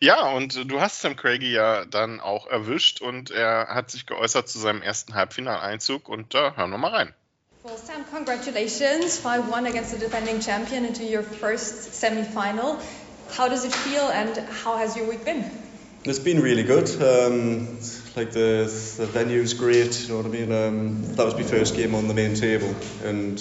ja, 0.00 0.28
und 0.32 0.68
du 0.68 0.80
hast 0.80 1.00
Sam 1.00 1.14
Craigie 1.14 1.52
ja 1.52 1.84
dann 1.84 2.18
auch 2.18 2.48
erwischt 2.48 3.00
und 3.00 3.30
er 3.30 3.68
hat 3.68 3.92
sich 3.92 4.06
geäußert 4.06 4.48
zu 4.48 4.58
seinem 4.58 4.82
ersten 4.82 5.14
Halbfinaleinzug 5.14 6.08
und 6.08 6.34
da 6.34 6.56
hören 6.56 6.70
wir 6.70 6.78
mal 6.78 6.90
rein. 6.90 7.14
Well, 7.62 7.76
Sam, 7.76 8.04
congratulations. 8.04 9.18
5 9.18 9.50
1 9.50 9.66
against 9.66 9.92
the 9.92 9.98
defending 9.98 10.40
champion 10.40 10.86
into 10.86 11.04
your 11.04 11.22
first 11.22 11.92
semi 11.92 12.22
final. 12.22 12.80
How 13.32 13.48
does 13.48 13.66
it 13.66 13.74
feel 13.74 14.08
and 14.08 14.34
how 14.48 14.78
has 14.78 14.96
your 14.96 15.06
week 15.06 15.26
been? 15.26 15.44
It's 16.06 16.18
been 16.18 16.40
really 16.40 16.62
good. 16.62 16.88
Um, 17.02 17.76
like 18.16 18.30
the, 18.30 18.64
the 18.96 19.06
venue's 19.06 19.52
great, 19.52 20.00
you 20.00 20.08
know 20.08 20.16
what 20.16 20.24
I 20.24 20.28
mean? 20.30 20.50
Um, 20.50 21.14
that 21.16 21.24
was 21.26 21.34
my 21.34 21.42
first 21.42 21.76
game 21.76 21.94
on 21.94 22.08
the 22.08 22.14
main 22.14 22.34
table 22.34 22.74
and 23.04 23.38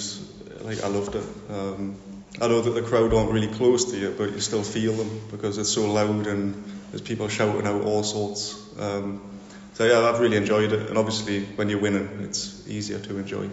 like 0.63 0.84
I 0.84 0.89
loved 0.89 1.15
it. 1.15 1.25
Um, 1.50 1.96
I 2.41 2.50
know 2.50 2.60
that 2.60 2.72
the 2.72 2.82
crowd 2.82 3.13
aren't 3.13 3.32
really 3.32 3.48
close 3.48 3.86
to 3.91 3.98
you, 3.98 4.13
but 4.17 4.34
you 4.34 4.41
still 4.41 4.63
feel 4.63 4.96
them 4.96 5.22
because 5.32 5.58
it's 5.58 5.70
so 5.70 5.89
loud 5.94 6.27
and 6.27 6.62
there's 6.91 7.01
people 7.01 7.29
shouting 7.29 7.65
out 7.65 7.84
all 7.84 8.03
sorts. 8.03 8.60
Um, 8.77 9.22
so 9.75 9.86
yeah, 9.86 10.10
I've 10.10 10.20
really 10.20 10.36
enjoyed 10.36 10.74
it, 10.74 10.89
and 10.89 10.98
obviously 10.98 11.46
when 11.46 11.70
you're 11.70 11.79
winning, 11.79 12.20
it's 12.24 12.67
easier 12.67 13.00
to 13.00 13.17
enjoy. 13.17 13.50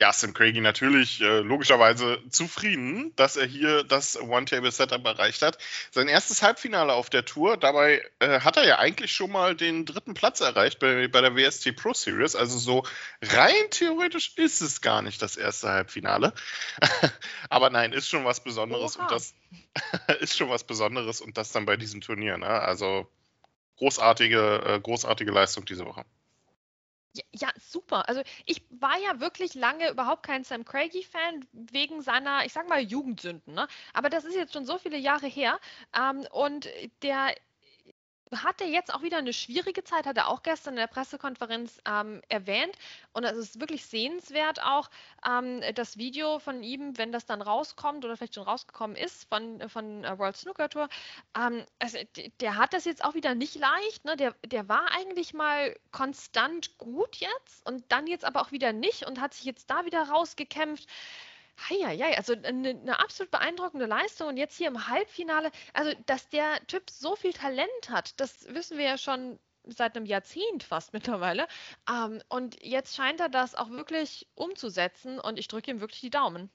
Ja, 0.00 0.12
Sam 0.12 0.32
Craigie 0.32 0.60
natürlich 0.60 1.20
äh, 1.20 1.40
logischerweise 1.40 2.22
zufrieden, 2.30 3.12
dass 3.16 3.36
er 3.36 3.46
hier 3.46 3.82
das 3.82 4.16
One-Table-Setup 4.20 5.04
erreicht 5.04 5.42
hat. 5.42 5.58
Sein 5.90 6.06
erstes 6.06 6.40
Halbfinale 6.40 6.92
auf 6.92 7.10
der 7.10 7.24
Tour, 7.24 7.56
dabei 7.56 8.04
äh, 8.20 8.40
hat 8.40 8.56
er 8.56 8.64
ja 8.64 8.78
eigentlich 8.78 9.10
schon 9.12 9.32
mal 9.32 9.56
den 9.56 9.86
dritten 9.86 10.14
Platz 10.14 10.40
erreicht 10.40 10.78
bei, 10.78 11.08
bei 11.08 11.20
der 11.20 11.34
WST 11.34 11.74
Pro 11.74 11.94
Series. 11.94 12.36
Also 12.36 12.58
so 12.58 12.84
rein 13.22 13.70
theoretisch 13.70 14.34
ist 14.36 14.60
es 14.60 14.80
gar 14.82 15.02
nicht 15.02 15.20
das 15.20 15.36
erste 15.36 15.68
Halbfinale. 15.68 16.32
Aber 17.48 17.70
nein, 17.70 17.92
ist 17.92 18.08
schon 18.08 18.24
was 18.24 18.38
Besonderes 18.38 18.96
Oha. 18.96 19.02
und 19.02 19.10
das 19.10 19.34
ist 20.20 20.36
schon 20.36 20.48
was 20.48 20.62
Besonderes 20.62 21.20
und 21.20 21.36
das 21.36 21.50
dann 21.50 21.66
bei 21.66 21.76
diesem 21.76 22.02
Turnier. 22.02 22.38
Ne? 22.38 22.46
Also 22.46 23.08
großartige, 23.78 24.62
äh, 24.64 24.80
großartige 24.80 25.32
Leistung 25.32 25.64
diese 25.64 25.84
Woche. 25.86 26.04
Ja, 27.32 27.48
super. 27.58 28.08
Also 28.08 28.22
ich 28.46 28.62
war 28.70 28.98
ja 28.98 29.20
wirklich 29.20 29.54
lange 29.54 29.90
überhaupt 29.90 30.24
kein 30.24 30.44
Sam 30.44 30.64
Craigie-Fan 30.64 31.46
wegen 31.52 32.02
seiner, 32.02 32.44
ich 32.44 32.52
sag 32.52 32.68
mal, 32.68 32.80
Jugendsünden. 32.80 33.54
Ne? 33.54 33.66
Aber 33.92 34.10
das 34.10 34.24
ist 34.24 34.34
jetzt 34.34 34.52
schon 34.52 34.64
so 34.66 34.78
viele 34.78 34.98
Jahre 34.98 35.26
her. 35.26 35.58
Ähm, 35.96 36.26
und 36.32 36.68
der 37.02 37.34
hatte 38.34 38.64
jetzt 38.64 38.92
auch 38.92 39.02
wieder 39.02 39.18
eine 39.18 39.32
schwierige 39.32 39.84
Zeit, 39.84 40.06
hat 40.06 40.16
er 40.16 40.28
auch 40.28 40.42
gestern 40.42 40.74
in 40.74 40.80
der 40.80 40.86
Pressekonferenz 40.86 41.80
ähm, 41.86 42.22
erwähnt. 42.28 42.76
Und 43.12 43.24
es 43.24 43.36
ist 43.36 43.60
wirklich 43.60 43.86
sehenswert 43.86 44.62
auch 44.62 44.90
ähm, 45.26 45.62
das 45.74 45.96
Video 45.96 46.38
von 46.38 46.62
ihm, 46.62 46.96
wenn 46.98 47.12
das 47.12 47.26
dann 47.26 47.42
rauskommt 47.42 48.04
oder 48.04 48.16
vielleicht 48.16 48.34
schon 48.34 48.44
rausgekommen 48.44 48.96
ist 48.96 49.28
von, 49.28 49.68
von 49.68 50.04
äh, 50.04 50.18
World 50.18 50.36
Snooker 50.36 50.68
Tour. 50.68 50.88
Ähm, 51.36 51.64
also, 51.78 51.98
der 52.40 52.56
hat 52.56 52.72
das 52.72 52.84
jetzt 52.84 53.04
auch 53.04 53.14
wieder 53.14 53.34
nicht 53.34 53.54
leicht. 53.54 54.04
Ne? 54.04 54.16
Der, 54.16 54.34
der 54.44 54.68
war 54.68 54.90
eigentlich 54.92 55.34
mal 55.34 55.74
konstant 55.90 56.78
gut 56.78 57.16
jetzt 57.16 57.66
und 57.66 57.84
dann 57.88 58.06
jetzt 58.06 58.24
aber 58.24 58.40
auch 58.40 58.52
wieder 58.52 58.72
nicht 58.72 59.06
und 59.06 59.20
hat 59.20 59.34
sich 59.34 59.44
jetzt 59.44 59.70
da 59.70 59.84
wieder 59.84 60.08
rausgekämpft. 60.08 60.86
Heieiei, 61.58 62.16
also 62.16 62.34
eine, 62.34 62.70
eine 62.70 63.00
absolut 63.00 63.30
beeindruckende 63.30 63.86
Leistung 63.86 64.28
und 64.28 64.36
jetzt 64.36 64.56
hier 64.56 64.68
im 64.68 64.88
Halbfinale, 64.88 65.50
also 65.72 65.92
dass 66.06 66.28
der 66.28 66.64
Typ 66.66 66.88
so 66.90 67.16
viel 67.16 67.32
Talent 67.32 67.90
hat, 67.90 68.18
das 68.20 68.46
wissen 68.48 68.78
wir 68.78 68.84
ja 68.84 68.98
schon 68.98 69.38
seit 69.64 69.96
einem 69.96 70.06
Jahrzehnt 70.06 70.62
fast 70.62 70.92
mittlerweile. 70.92 71.46
Ähm, 71.90 72.22
und 72.28 72.62
jetzt 72.62 72.96
scheint 72.96 73.20
er 73.20 73.28
das 73.28 73.54
auch 73.54 73.70
wirklich 73.70 74.26
umzusetzen 74.34 75.18
und 75.18 75.38
ich 75.38 75.48
drücke 75.48 75.70
ihm 75.70 75.80
wirklich 75.80 76.00
die 76.00 76.10
Daumen. 76.10 76.50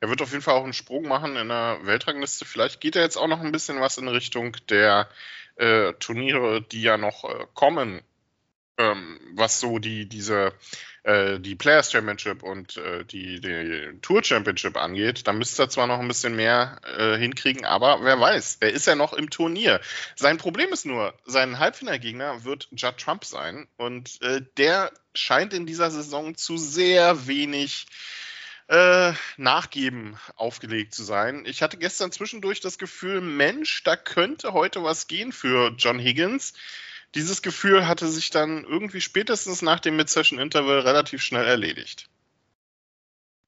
Er 0.00 0.08
wird 0.08 0.20
auf 0.20 0.32
jeden 0.32 0.42
Fall 0.42 0.54
auch 0.54 0.64
einen 0.64 0.72
Sprung 0.72 1.06
machen 1.06 1.36
in 1.36 1.48
der 1.48 1.78
Weltrangliste. 1.82 2.44
Vielleicht 2.44 2.80
geht 2.80 2.96
er 2.96 3.02
jetzt 3.02 3.16
auch 3.16 3.28
noch 3.28 3.40
ein 3.40 3.52
bisschen 3.52 3.80
was 3.80 3.98
in 3.98 4.08
Richtung 4.08 4.56
der 4.68 5.08
äh, 5.56 5.92
Turniere, 5.94 6.62
die 6.62 6.82
ja 6.82 6.96
noch 6.96 7.24
äh, 7.24 7.46
kommen, 7.54 8.02
ähm, 8.78 9.20
was 9.34 9.60
so 9.60 9.78
die, 9.78 10.06
diese, 10.06 10.52
äh, 11.02 11.38
die 11.40 11.54
Players 11.54 11.92
Championship 11.92 12.42
und 12.42 12.76
äh, 12.76 13.04
die, 13.04 13.40
die, 13.40 13.98
Tour 14.02 14.22
Championship 14.22 14.76
angeht. 14.76 15.26
Da 15.26 15.32
müsste 15.32 15.64
er 15.64 15.68
zwar 15.68 15.86
noch 15.86 15.98
ein 15.98 16.08
bisschen 16.08 16.36
mehr 16.36 16.80
äh, 16.96 17.16
hinkriegen, 17.16 17.64
aber 17.64 18.02
wer 18.02 18.18
weiß, 18.18 18.58
er 18.60 18.70
ist 18.70 18.86
ja 18.86 18.94
noch 18.94 19.12
im 19.12 19.30
Turnier. 19.30 19.80
Sein 20.16 20.38
Problem 20.38 20.72
ist 20.72 20.86
nur, 20.86 21.14
sein 21.24 21.58
Halbfinalgegner 21.58 22.44
wird 22.44 22.68
Judd 22.72 22.98
Trump 22.98 23.24
sein 23.24 23.66
und 23.76 24.20
äh, 24.22 24.42
der 24.56 24.92
scheint 25.14 25.52
in 25.52 25.66
dieser 25.66 25.90
Saison 25.90 26.36
zu 26.36 26.56
sehr 26.56 27.26
wenig 27.26 27.86
äh, 28.68 29.12
Nachgeben 29.36 30.16
aufgelegt 30.36 30.94
zu 30.94 31.02
sein. 31.02 31.44
Ich 31.46 31.62
hatte 31.62 31.76
gestern 31.76 32.12
zwischendurch 32.12 32.60
das 32.60 32.78
Gefühl, 32.78 33.20
Mensch, 33.20 33.82
da 33.84 33.96
könnte 33.96 34.52
heute 34.52 34.82
was 34.82 35.08
gehen 35.08 35.32
für 35.32 35.74
John 35.76 35.98
Higgins. 35.98 36.54
Dieses 37.14 37.42
Gefühl 37.42 37.86
hatte 37.86 38.08
sich 38.08 38.30
dann 38.30 38.64
irgendwie 38.64 39.00
spätestens 39.00 39.60
nach 39.62 39.80
dem 39.80 39.96
Mid-Session-Interval 39.96 40.80
relativ 40.80 41.22
schnell 41.22 41.44
erledigt. 41.44 42.08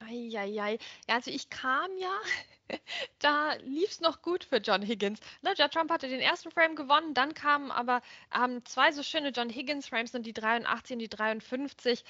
Eieiei. 0.00 0.78
Ja, 1.09 1.14
also 1.14 1.30
ich 1.30 1.49
kam 1.49 1.90
ja, 1.99 2.21
da 3.21 3.54
lief 3.62 3.90
es 3.90 4.00
noch 4.00 4.21
gut 4.21 4.44
für 4.44 4.59
John 4.59 4.83
Higgins. 4.83 5.21
Ne, 5.42 5.54
Judd 5.56 5.73
Trump 5.73 5.90
hatte 5.90 6.09
den 6.09 6.21
ersten 6.21 6.50
Frame 6.50 6.76
gewonnen, 6.76 7.14
dann 7.14 7.33
kamen 7.33 7.71
aber 7.71 8.02
ähm, 8.35 8.64
zwei 8.66 8.92
so 8.92 9.02
schöne 9.02 9.30
John 9.30 9.49
Higgins-Frames 9.49 10.14
und 10.14 10.25
die 10.25 10.35
83 10.35 10.94
und 10.94 10.99
die 10.99 11.09
53. 11.09 12.04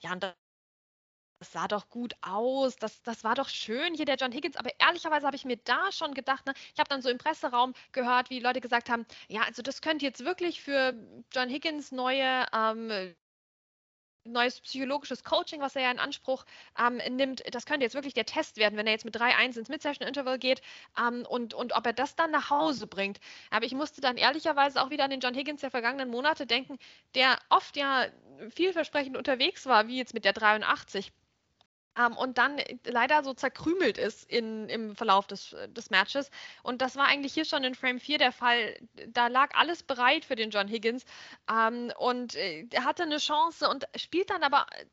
Ja, 0.00 0.12
und 0.12 0.24
das 1.38 1.52
sah 1.52 1.68
doch 1.68 1.88
gut 1.90 2.14
aus, 2.22 2.76
das, 2.76 3.02
das 3.02 3.22
war 3.24 3.34
doch 3.34 3.48
schön 3.48 3.94
hier, 3.94 4.06
der 4.06 4.16
John 4.16 4.32
Higgins. 4.32 4.56
Aber 4.56 4.70
ehrlicherweise 4.78 5.26
habe 5.26 5.36
ich 5.36 5.44
mir 5.44 5.58
da 5.58 5.92
schon 5.92 6.14
gedacht, 6.14 6.46
ne, 6.46 6.54
ich 6.72 6.78
habe 6.78 6.88
dann 6.88 7.02
so 7.02 7.10
im 7.10 7.18
Presseraum 7.18 7.74
gehört, 7.92 8.30
wie 8.30 8.40
Leute 8.40 8.60
gesagt 8.60 8.88
haben, 8.88 9.06
ja, 9.28 9.42
also 9.42 9.62
das 9.62 9.82
könnte 9.82 10.04
jetzt 10.04 10.24
wirklich 10.24 10.62
für 10.62 10.94
John 11.32 11.48
Higgins 11.50 11.92
neue 11.92 12.46
ähm, 12.52 13.14
neues 14.24 14.60
psychologisches 14.60 15.22
Coaching, 15.22 15.60
was 15.60 15.76
er 15.76 15.82
ja 15.82 15.90
in 15.90 15.98
Anspruch 16.00 16.44
ähm, 16.78 17.00
nimmt, 17.14 17.42
das 17.54 17.64
könnte 17.64 17.84
jetzt 17.84 17.94
wirklich 17.94 18.14
der 18.14 18.26
Test 18.26 18.56
werden, 18.56 18.76
wenn 18.76 18.86
er 18.86 18.92
jetzt 18.92 19.04
mit 19.04 19.16
3-1 19.16 19.58
ins 19.58 19.68
Mid-Session-Interval 19.68 20.38
geht 20.38 20.62
ähm, 20.98 21.24
und, 21.28 21.54
und 21.54 21.74
ob 21.76 21.86
er 21.86 21.92
das 21.92 22.16
dann 22.16 22.32
nach 22.32 22.50
Hause 22.50 22.88
bringt. 22.88 23.20
Aber 23.50 23.66
ich 23.66 23.72
musste 23.72 24.00
dann 24.00 24.16
ehrlicherweise 24.16 24.82
auch 24.82 24.90
wieder 24.90 25.04
an 25.04 25.10
den 25.10 25.20
John 25.20 25.34
Higgins 25.34 25.60
der 25.60 25.70
vergangenen 25.70 26.10
Monate 26.10 26.46
denken, 26.46 26.78
der 27.14 27.38
oft 27.50 27.76
ja 27.76 28.06
vielversprechend 28.50 29.16
unterwegs 29.16 29.66
war, 29.66 29.86
wie 29.86 29.98
jetzt 29.98 30.14
mit 30.14 30.24
der 30.24 30.32
83 30.32 31.12
ähm, 31.98 32.16
und 32.16 32.38
dann 32.38 32.58
äh, 32.58 32.76
leider 32.84 33.22
so 33.22 33.34
zerkrümelt 33.34 33.98
ist 33.98 34.30
in, 34.30 34.68
im 34.68 34.96
Verlauf 34.96 35.26
des, 35.26 35.52
äh, 35.52 35.68
des 35.68 35.90
Matches. 35.90 36.30
Und 36.62 36.82
das 36.82 36.96
war 36.96 37.06
eigentlich 37.06 37.34
hier 37.34 37.44
schon 37.44 37.64
in 37.64 37.74
Frame 37.74 38.00
4 38.00 38.18
der 38.18 38.32
Fall. 38.32 38.78
Da 39.08 39.28
lag 39.28 39.54
alles 39.54 39.82
bereit 39.82 40.24
für 40.24 40.36
den 40.36 40.50
John 40.50 40.68
Higgins 40.68 41.04
ähm, 41.50 41.92
und 41.98 42.34
äh, 42.34 42.66
er 42.70 42.84
hatte 42.84 43.04
eine 43.04 43.18
Chance 43.18 43.68
und 43.68 43.86
spielt 43.96 44.30
dann 44.30 44.42
aber 44.42 44.66
äh, 44.72 44.84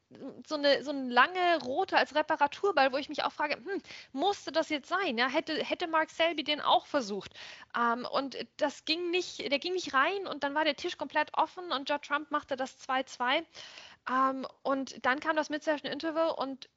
so 0.47 0.55
eine, 0.55 0.83
so 0.83 0.91
eine 0.91 1.09
lange 1.09 1.59
rote 1.63 1.97
als 1.97 2.15
Reparaturball, 2.15 2.91
wo 2.93 2.97
ich 2.97 3.09
mich 3.09 3.23
auch 3.23 3.31
frage, 3.31 3.55
hm, 3.55 3.81
musste 4.11 4.51
das 4.51 4.69
jetzt 4.69 4.89
sein? 4.89 5.17
Ja? 5.17 5.27
Hätte, 5.27 5.63
hätte 5.63 5.87
Mark 5.87 6.09
Selby 6.09 6.43
den 6.43 6.61
auch 6.61 6.85
versucht? 6.85 7.33
Ähm, 7.77 8.07
und 8.11 8.37
das 8.57 8.85
ging 8.85 9.11
nicht, 9.11 9.39
der 9.51 9.59
ging 9.59 9.73
nicht 9.73 9.93
rein 9.93 10.27
und 10.27 10.43
dann 10.43 10.55
war 10.55 10.63
der 10.63 10.75
Tisch 10.75 10.97
komplett 10.97 11.31
offen 11.33 11.71
und 11.71 11.89
Judd 11.89 12.03
Trump 12.03 12.31
machte 12.31 12.55
das 12.55 12.77
2-2. 12.87 13.43
Um, 14.05 14.13
ähm, 14.13 14.47
und 14.63 15.05
dann 15.05 15.21
kam 15.21 15.37
das 15.37 15.49
Mid-Session 15.49 15.89
Interval 15.89 16.31
und 16.31 16.67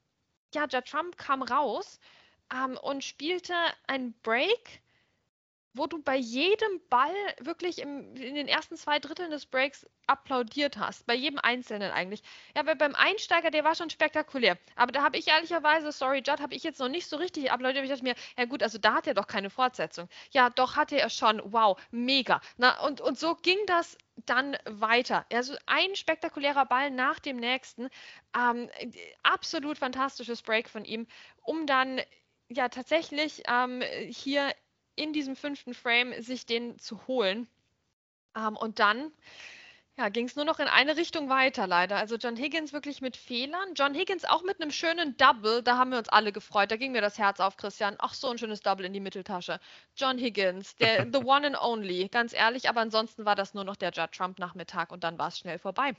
ja, 0.55 0.67
Judd 0.67 0.87
Trump 0.87 1.17
kam 1.17 1.43
raus 1.43 1.99
ähm, 2.53 2.79
und 2.83 3.05
spielte 3.05 3.55
ein 3.87 4.15
Break, 4.23 4.83
wo 5.77 5.87
du 5.87 6.03
bei 6.03 6.17
jedem 6.17 6.81
Ball 6.89 7.15
wirklich 7.39 7.81
im, 7.81 8.17
in 8.17 8.35
den 8.35 8.49
ersten 8.49 8.77
zwei 8.77 8.99
Dritteln 8.99 9.31
des 9.31 9.45
Breaks 9.45 9.87
applaudiert 10.07 10.79
hast. 10.79 11.07
Bei 11.07 11.15
jedem 11.15 11.39
Einzelnen 11.39 11.91
eigentlich. 11.91 12.23
Ja, 12.55 12.65
weil 12.65 12.77
beim 12.77 12.95
Einsteiger, 12.95 13.51
der 13.51 13.65
war 13.65 13.75
schon 13.75 13.91
spektakulär. 13.91 14.57
Aber 14.75 14.93
da 14.93 15.03
habe 15.03 15.19
ich 15.19 15.29
ehrlicherweise, 15.29 15.93
sorry, 15.93 16.23
Judd, 16.27 16.41
habe 16.41 16.55
ich 16.55 16.63
jetzt 16.63 16.81
noch 16.81 16.89
nicht 16.89 17.07
so 17.07 17.17
richtig 17.17 17.53
applaudiert. 17.53 17.85
Ich 17.85 17.91
dachte 17.91 18.05
mir, 18.05 18.15
ja 18.39 18.47
gut, 18.47 18.63
also 18.63 18.79
da 18.79 18.95
hat 18.95 19.07
er 19.07 19.15
doch 19.15 19.27
keine 19.27 19.51
Fortsetzung. 19.51 20.09
Ja, 20.31 20.49
doch 20.49 20.77
hatte 20.77 20.99
er 20.99 21.11
schon. 21.11 21.43
Wow, 21.45 21.79
mega. 21.91 22.41
Na, 22.57 22.81
und, 22.87 23.01
und 23.03 23.19
so 23.19 23.35
ging 23.35 23.59
das 23.67 23.99
dann 24.27 24.57
weiter. 24.65 25.27
Also 25.33 25.57
ein 25.67 25.95
spektakulärer 25.95 26.67
Ball 26.67 26.91
nach 26.91 27.19
dem 27.19 27.37
nächsten. 27.37 27.89
Ähm, 28.37 28.71
absolut 29.23 29.79
fantastisches 29.79 30.43
Break 30.43 30.69
von 30.69 30.85
ihm, 30.85 31.07
um 31.43 31.67
dann 31.67 32.01
ja 32.49 32.69
tatsächlich 32.69 33.43
ähm, 33.49 33.83
hier 34.09 34.53
in 34.95 35.13
diesem 35.13 35.37
fünften 35.37 35.75
Frame 35.75 36.21
sich 36.23 36.47
den 36.47 36.79
zu 36.79 37.07
holen. 37.07 37.49
Ähm, 38.37 38.57
und 38.57 38.79
dann 38.79 39.13
ja, 39.99 40.11
ging 40.11 40.27
es 40.27 40.37
nur 40.37 40.45
noch 40.45 40.59
in 40.59 40.69
eine 40.69 40.97
Richtung 40.97 41.31
weiter, 41.31 41.67
leider. 41.67 41.97
Also 41.97 42.17
John 42.17 42.37
Higgins 42.37 42.75
wirklich 42.75 43.01
mit 43.01 43.17
Fehlern. 43.17 43.73
John 43.75 43.95
Higgins 43.95 44.27
auch 44.27 44.43
mit 44.43 44.61
einem 44.61 44.71
schönen 44.71 45.17
Double. 45.17 45.63
Da 45.63 45.79
haben 45.79 45.91
wir 45.91 45.99
uns 45.99 46.11
alle 46.11 46.33
gefreut. 46.33 46.71
Da 46.71 46.77
ging 46.77 46.93
mir 46.93 47.01
das 47.01 47.19
Herz 47.19 47.41
auf, 47.41 47.57
Christian. 47.57 47.97
Ach, 47.99 48.13
so 48.13 48.29
ein 48.29 48.37
schönes 48.37 48.61
Double 48.61 48.85
in 48.85 48.93
die 48.93 49.01
Mitteltasche. 49.01 49.59
John 49.97 50.19
Higgins, 50.19 50.77
der 50.77 51.07
The 51.13 51.19
One 51.19 51.47
and 51.47 51.59
Only. 51.59 52.09
Ganz 52.09 52.35
ehrlich, 52.35 52.69
aber 52.69 52.81
ansonsten 52.83 53.25
war 53.25 53.37
das 53.37 53.55
nur 53.55 53.65
noch 53.65 53.77
der 53.77 53.91
Judd 53.91 54.13
Trump-Nachmittag 54.13 54.93
und 54.93 55.03
dann 55.03 55.19
war 55.19 55.29
es 55.29 55.39
schnell 55.39 55.59
vorbei. 55.59 55.95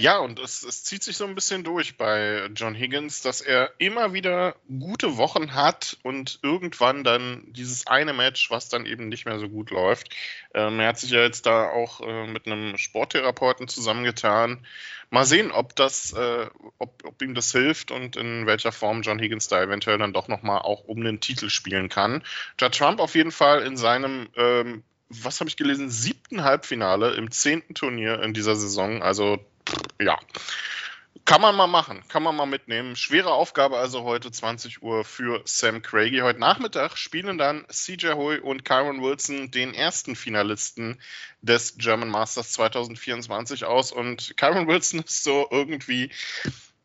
Ja, 0.00 0.16
und 0.16 0.38
es, 0.38 0.62
es, 0.62 0.82
zieht 0.82 1.02
sich 1.02 1.18
so 1.18 1.26
ein 1.26 1.34
bisschen 1.34 1.62
durch 1.62 1.98
bei 1.98 2.48
John 2.54 2.74
Higgins, 2.74 3.20
dass 3.20 3.42
er 3.42 3.70
immer 3.76 4.14
wieder 4.14 4.56
gute 4.66 5.18
Wochen 5.18 5.54
hat 5.54 5.98
und 6.02 6.38
irgendwann 6.42 7.04
dann 7.04 7.44
dieses 7.48 7.86
eine 7.86 8.14
Match, 8.14 8.50
was 8.50 8.70
dann 8.70 8.86
eben 8.86 9.10
nicht 9.10 9.26
mehr 9.26 9.38
so 9.38 9.50
gut 9.50 9.70
läuft. 9.70 10.08
Ähm, 10.54 10.80
er 10.80 10.88
hat 10.88 10.98
sich 10.98 11.10
ja 11.10 11.20
jetzt 11.20 11.44
da 11.44 11.68
auch 11.68 12.00
äh, 12.00 12.26
mit 12.28 12.46
einem 12.46 12.78
Sporttherapeuten 12.78 13.68
zusammengetan. 13.68 14.64
Mal 15.10 15.26
sehen, 15.26 15.50
ob 15.50 15.76
das, 15.76 16.14
äh, 16.14 16.46
ob, 16.78 17.04
ob, 17.04 17.20
ihm 17.20 17.34
das 17.34 17.52
hilft 17.52 17.90
und 17.90 18.16
in 18.16 18.46
welcher 18.46 18.72
Form 18.72 19.02
John 19.02 19.18
Higgins 19.18 19.48
da 19.48 19.60
eventuell 19.60 19.98
dann 19.98 20.14
doch 20.14 20.28
nochmal 20.28 20.60
auch 20.62 20.84
um 20.84 21.04
den 21.04 21.20
Titel 21.20 21.50
spielen 21.50 21.90
kann. 21.90 22.22
Judd 22.58 22.74
Trump 22.74 23.00
auf 23.00 23.14
jeden 23.14 23.32
Fall 23.32 23.64
in 23.64 23.76
seinem 23.76 24.30
ähm, 24.34 24.82
was 25.10 25.40
habe 25.40 25.50
ich 25.50 25.56
gelesen, 25.56 25.90
siebten 25.90 26.44
Halbfinale 26.44 27.14
im 27.14 27.32
zehnten 27.32 27.74
Turnier 27.74 28.22
in 28.22 28.32
dieser 28.32 28.54
Saison. 28.54 29.02
Also 29.02 29.44
ja, 30.00 30.18
kann 31.24 31.40
man 31.40 31.54
mal 31.54 31.66
machen, 31.66 32.02
kann 32.08 32.22
man 32.22 32.34
mal 32.34 32.46
mitnehmen. 32.46 32.96
Schwere 32.96 33.30
Aufgabe 33.32 33.76
also 33.76 34.02
heute 34.02 34.32
20 34.32 34.82
Uhr 34.82 35.04
für 35.04 35.42
Sam 35.44 35.80
Craigie. 35.80 36.22
Heute 36.22 36.40
Nachmittag 36.40 36.96
spielen 36.96 37.38
dann 37.38 37.64
CJ 37.68 38.14
Hoy 38.14 38.38
und 38.38 38.64
Kyron 38.64 39.00
Wilson 39.00 39.50
den 39.50 39.72
ersten 39.72 40.16
Finalisten 40.16 41.00
des 41.40 41.78
German 41.78 42.08
Masters 42.08 42.52
2024 42.52 43.64
aus. 43.64 43.92
Und 43.92 44.36
Kyron 44.36 44.66
Wilson 44.66 45.00
ist 45.00 45.22
so 45.22 45.46
irgendwie, 45.50 46.10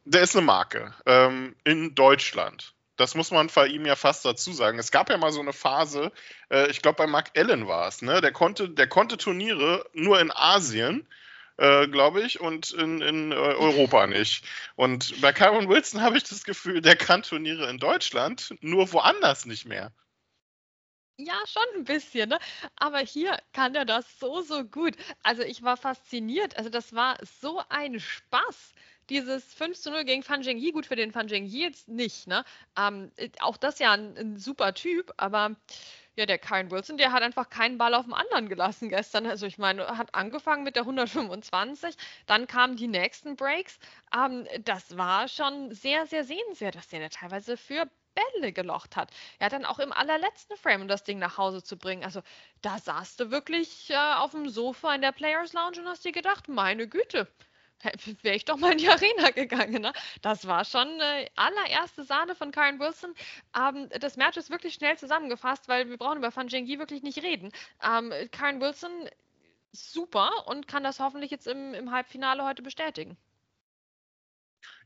der 0.04 0.22
ist 0.22 0.36
eine 0.36 0.46
Marke 0.46 0.94
ähm, 1.08 1.56
in 1.64 1.96
Deutschland. 1.96 2.76
Das 2.98 3.16
muss 3.16 3.32
man 3.32 3.48
bei 3.48 3.68
ihm 3.68 3.86
ja 3.86 3.96
fast 3.96 4.26
dazu 4.26 4.54
sagen. 4.54 4.80
Es 4.80 4.92
gab 4.92 5.10
ja 5.10 5.18
mal 5.18 5.32
so 5.32 5.42
eine 5.42 5.54
Phase, 5.54 6.12
äh, 6.50 6.70
ich 6.70 6.82
glaube 6.82 6.98
bei 6.98 7.08
Mark 7.08 7.32
Allen 7.36 7.68
war 7.68 7.88
es, 7.88 8.02
ne? 8.02 8.22
Der 8.22 8.32
konnte, 8.32 8.70
der 8.70 8.88
konnte 8.88 9.18
Turniere 9.18 9.86
nur 9.94 10.20
in 10.20 10.32
Asien. 10.32 11.08
Äh, 11.58 11.88
glaube 11.88 12.22
ich, 12.22 12.42
und 12.42 12.72
in, 12.72 13.02
in 13.02 13.32
äh, 13.32 13.36
Europa 13.36 14.08
nicht. 14.08 14.44
Und 14.76 15.22
bei 15.22 15.32
Kyron 15.32 15.70
Wilson 15.70 16.02
habe 16.02 16.18
ich 16.18 16.24
das 16.26 16.44
Gefühl, 16.44 16.82
der 16.82 16.98
kann 16.98 17.24
Turniere 17.24 17.70
in 17.70 17.78
Deutschland, 17.78 18.54
nur 18.60 18.92
woanders 18.92 19.46
nicht 19.46 19.66
mehr. 19.66 19.94
Ja, 21.18 21.36
schon 21.48 21.64
ein 21.76 21.86
bisschen, 21.86 22.28
ne? 22.28 22.40
Aber 22.76 23.00
hier 23.00 23.38
kann 23.54 23.74
er 23.74 23.86
das 23.86 24.20
so, 24.20 24.42
so 24.42 24.66
gut. 24.66 24.98
Also 25.24 25.44
ich 25.44 25.64
war 25.64 25.78
fasziniert. 25.78 26.58
Also 26.58 26.70
das 26.70 26.94
war 26.94 27.18
so 27.42 27.62
ein 27.70 28.02
Spaß 28.02 28.74
dieses 29.10 29.46
5 29.54 29.80
zu 29.80 29.92
0 29.92 30.04
gegen 30.04 30.24
Fan 30.24 30.44
Zhengyi, 30.44 30.72
gut 30.72 30.86
für 30.86 30.98
den 30.98 31.12
Fan 31.14 31.30
Zhengyi 31.30 31.62
jetzt 31.62 31.88
nicht, 31.88 32.28
ne? 32.28 32.44
Ähm, 32.78 33.12
auch 33.40 33.56
das 33.56 33.80
ja 33.80 33.92
ein, 33.94 34.18
ein, 34.18 34.38
super 34.38 34.74
Typ, 34.74 35.14
aber 35.18 35.56
ja, 36.16 36.26
der 36.26 36.38
Karen 36.38 36.72
Wilson, 36.72 36.98
der 36.98 37.12
hat 37.12 37.24
einfach 37.24 37.50
keinen 37.50 37.78
Ball 37.78 37.94
auf 37.94 38.06
dem 38.06 38.14
anderen 38.14 38.48
gelassen 38.50 38.90
gestern. 38.90 39.26
Also 39.26 39.46
ich 39.46 39.58
meine, 39.58 39.98
hat 39.98 40.16
angefangen 40.16 40.64
mit 40.64 40.76
der 40.76 40.84
125, 40.84 41.96
dann 42.26 42.48
kamen 42.48 42.78
die 42.78 42.88
nächsten 42.88 43.36
Breaks. 43.36 43.80
Ähm, 44.16 44.48
das 44.64 44.98
war 44.98 45.28
schon 45.28 45.74
sehr, 45.74 46.06
sehr 46.08 46.24
sehenswert, 46.24 46.76
dass 46.76 46.88
der 46.88 47.10
teilweise 47.10 47.58
für 47.58 47.90
Bälle 48.16 48.54
gelocht 48.54 48.96
hat. 48.96 49.12
Er 49.40 49.48
hat 49.48 49.54
dann 49.54 49.66
auch 49.66 49.80
im 49.80 49.92
allerletzten 49.92 50.56
Frame, 50.58 50.84
um 50.84 50.88
das 50.88 51.04
Ding 51.04 51.20
nach 51.20 51.38
Hause 51.38 51.62
zu 51.62 51.78
bringen. 51.78 52.04
Also 52.04 52.22
da 52.62 52.80
saß 52.80 53.18
du 53.18 53.30
wirklich 53.32 53.90
äh, 53.90 53.96
auf 53.96 54.32
dem 54.32 54.50
Sofa 54.50 54.96
in 54.96 55.02
der 55.02 55.12
Players 55.12 55.54
Lounge 55.54 55.80
und 55.80 55.88
hast 55.88 56.06
dir 56.06 56.14
gedacht, 56.14 56.48
meine 56.48 56.88
Güte, 56.88 57.28
wäre 58.22 58.36
ich 58.36 58.46
doch 58.46 58.58
mal 58.58 58.72
in 58.72 58.78
die 58.78 58.90
Arena 58.90 59.30
gegangen. 59.32 59.82
Ne? 59.82 59.94
Das 60.22 60.48
war 60.48 60.66
schon 60.66 61.00
äh, 61.00 61.30
allererste 61.36 62.04
Sahne 62.04 62.36
von 62.36 62.52
Karen 62.52 62.80
Wilson. 62.80 63.14
Ähm, 63.58 63.90
das 64.00 64.18
Match 64.18 64.38
ist 64.38 64.50
wirklich 64.50 64.74
schnell 64.74 64.98
zusammengefasst, 64.98 65.68
weil 65.68 65.90
wir 65.90 65.98
brauchen 65.98 66.18
über 66.18 66.32
Fan 66.32 66.50
Zhengyi 66.50 66.80
wirklich 66.80 67.04
nicht 67.04 67.22
reden. 67.22 67.52
Ähm, 67.84 68.12
Karen 68.32 68.62
Wilson 68.62 69.10
super 69.72 70.48
und 70.48 70.68
kann 70.68 70.84
das 70.84 71.00
hoffentlich 71.00 71.32
jetzt 71.32 71.48
im, 71.48 71.74
im 71.74 71.92
Halbfinale 71.92 72.44
heute 72.44 72.62
bestätigen. 72.62 73.18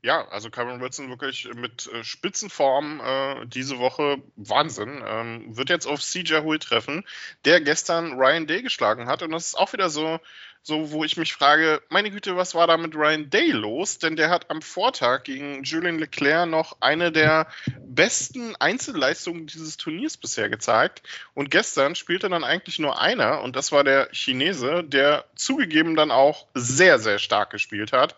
Ja, 0.02 0.30
also 0.30 0.50
Cameron 0.50 0.80
Wilson 0.80 1.10
wirklich 1.10 1.50
mit 1.56 1.88
äh, 1.88 2.06
Spitzenform 2.06 3.02
äh, 3.02 3.46
diese 3.48 3.80
Woche 3.80 4.24
Wahnsinn. 4.38 5.04
Ähm, 5.06 5.58
wird 5.58 5.70
jetzt 5.70 5.88
auf 5.88 6.02
CJ 6.02 6.38
Hui 6.44 6.58
treffen, 6.58 7.04
der 7.44 7.60
gestern 7.60 8.14
Ryan 8.14 8.48
Day 8.48 8.62
geschlagen 8.62 9.08
hat. 9.08 9.24
Und 9.24 9.32
das 9.32 9.48
ist 9.48 9.56
auch 9.56 9.74
wieder 9.74 9.90
so, 9.90 10.22
so, 10.62 10.92
wo 10.92 11.04
ich 11.04 11.18
mich 11.18 11.34
frage, 11.34 11.82
meine 11.90 12.12
Güte, 12.12 12.36
was 12.36 12.54
war 12.54 12.68
da 12.68 12.78
mit 12.78 12.94
Ryan 12.94 13.30
Day 13.30 13.52
los? 13.52 13.98
Denn 13.98 14.16
der 14.16 14.30
hat 14.30 14.50
am 14.52 14.62
Vortag 14.62 15.24
gegen 15.24 15.64
Julien 15.64 16.00
Leclerc 16.00 16.48
noch 16.48 16.78
eine 16.82 17.12
der 17.12 17.48
besten 17.80 18.56
Einzelleistungen 18.58 19.48
dieses 19.48 19.78
Turniers 19.78 20.18
bisher 20.18 20.50
gezeigt. 20.50 21.02
Und 21.34 21.50
gestern 21.50 21.96
spielte 21.96 22.30
dann 22.30 22.44
eigentlich 22.44 22.78
nur 22.78 23.00
einer, 23.02 23.42
und 23.42 23.56
das 23.56 23.72
war 23.72 23.84
der 23.84 24.10
Chinese, 24.12 24.84
der 24.84 25.26
zugegeben 25.36 25.96
dann 25.96 26.12
auch 26.12 26.48
sehr, 26.54 27.00
sehr 27.00 27.20
stark 27.20 27.50
gespielt 27.52 27.94
hat. 27.94 28.16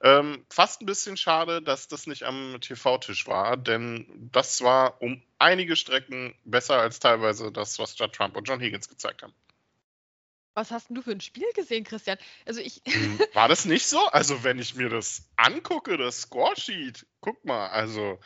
Ähm, 0.00 0.44
fast 0.48 0.80
ein 0.80 0.86
bisschen 0.86 1.16
schade, 1.16 1.60
dass 1.60 1.88
das 1.88 2.06
nicht 2.06 2.22
am 2.22 2.58
TV-Tisch 2.60 3.26
war, 3.26 3.56
denn 3.56 4.06
das 4.30 4.62
war 4.62 5.02
um 5.02 5.20
einige 5.38 5.74
Strecken 5.74 6.34
besser 6.44 6.78
als 6.78 7.00
teilweise 7.00 7.50
das, 7.50 7.78
was 7.80 7.98
Judd 7.98 8.12
Trump 8.12 8.36
und 8.36 8.46
John 8.46 8.60
Higgins 8.60 8.88
gezeigt 8.88 9.22
haben. 9.22 9.34
Was 10.58 10.72
hast 10.72 10.88
denn 10.88 10.96
du 10.96 11.02
für 11.02 11.12
ein 11.12 11.20
Spiel 11.20 11.46
gesehen, 11.54 11.84
Christian? 11.84 12.18
Also 12.44 12.60
ich. 12.60 12.82
Hm, 12.84 13.20
war 13.32 13.46
das 13.46 13.64
nicht 13.64 13.86
so? 13.86 14.04
Also, 14.08 14.42
wenn 14.42 14.58
ich 14.58 14.74
mir 14.74 14.88
das 14.88 15.22
angucke, 15.36 15.96
das 15.96 16.22
Scoresheet, 16.22 17.06
guck 17.20 17.44
mal, 17.44 17.68
also 17.68 18.18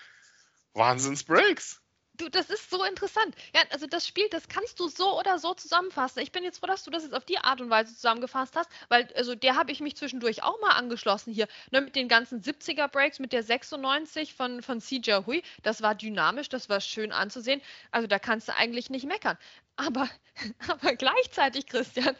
Wahnsinns-Breaks. 0.72 1.81
Du, 2.22 2.28
das 2.28 2.50
ist 2.50 2.70
so 2.70 2.84
interessant. 2.84 3.34
Ja, 3.52 3.62
also 3.70 3.88
das 3.88 4.06
Spiel, 4.06 4.28
das 4.30 4.46
kannst 4.46 4.78
du 4.78 4.86
so 4.86 5.18
oder 5.18 5.40
so 5.40 5.54
zusammenfassen. 5.54 6.20
Ich 6.20 6.30
bin 6.30 6.44
jetzt 6.44 6.58
froh, 6.58 6.68
dass 6.68 6.84
du 6.84 6.90
das 6.92 7.02
jetzt 7.02 7.14
auf 7.14 7.24
die 7.24 7.38
Art 7.38 7.60
und 7.60 7.68
Weise 7.68 7.92
zusammengefasst 7.96 8.54
hast, 8.54 8.70
weil 8.88 9.12
also 9.16 9.34
der 9.34 9.56
habe 9.56 9.72
ich 9.72 9.80
mich 9.80 9.96
zwischendurch 9.96 10.44
auch 10.44 10.60
mal 10.60 10.70
angeschlossen 10.70 11.32
hier, 11.32 11.48
ne, 11.72 11.80
mit 11.80 11.96
den 11.96 12.06
ganzen 12.06 12.40
70er 12.40 12.86
Breaks, 12.86 13.18
mit 13.18 13.32
der 13.32 13.42
96 13.42 14.34
von 14.34 14.62
von 14.62 14.80
CJ 14.80 15.24
Hui. 15.26 15.42
Das 15.64 15.82
war 15.82 15.96
dynamisch, 15.96 16.48
das 16.48 16.68
war 16.68 16.80
schön 16.80 17.10
anzusehen. 17.10 17.60
Also 17.90 18.06
da 18.06 18.20
kannst 18.20 18.46
du 18.46 18.54
eigentlich 18.54 18.88
nicht 18.88 19.06
meckern. 19.06 19.36
Aber 19.74 20.08
aber 20.68 20.94
gleichzeitig, 20.94 21.66
Christian, 21.66 22.14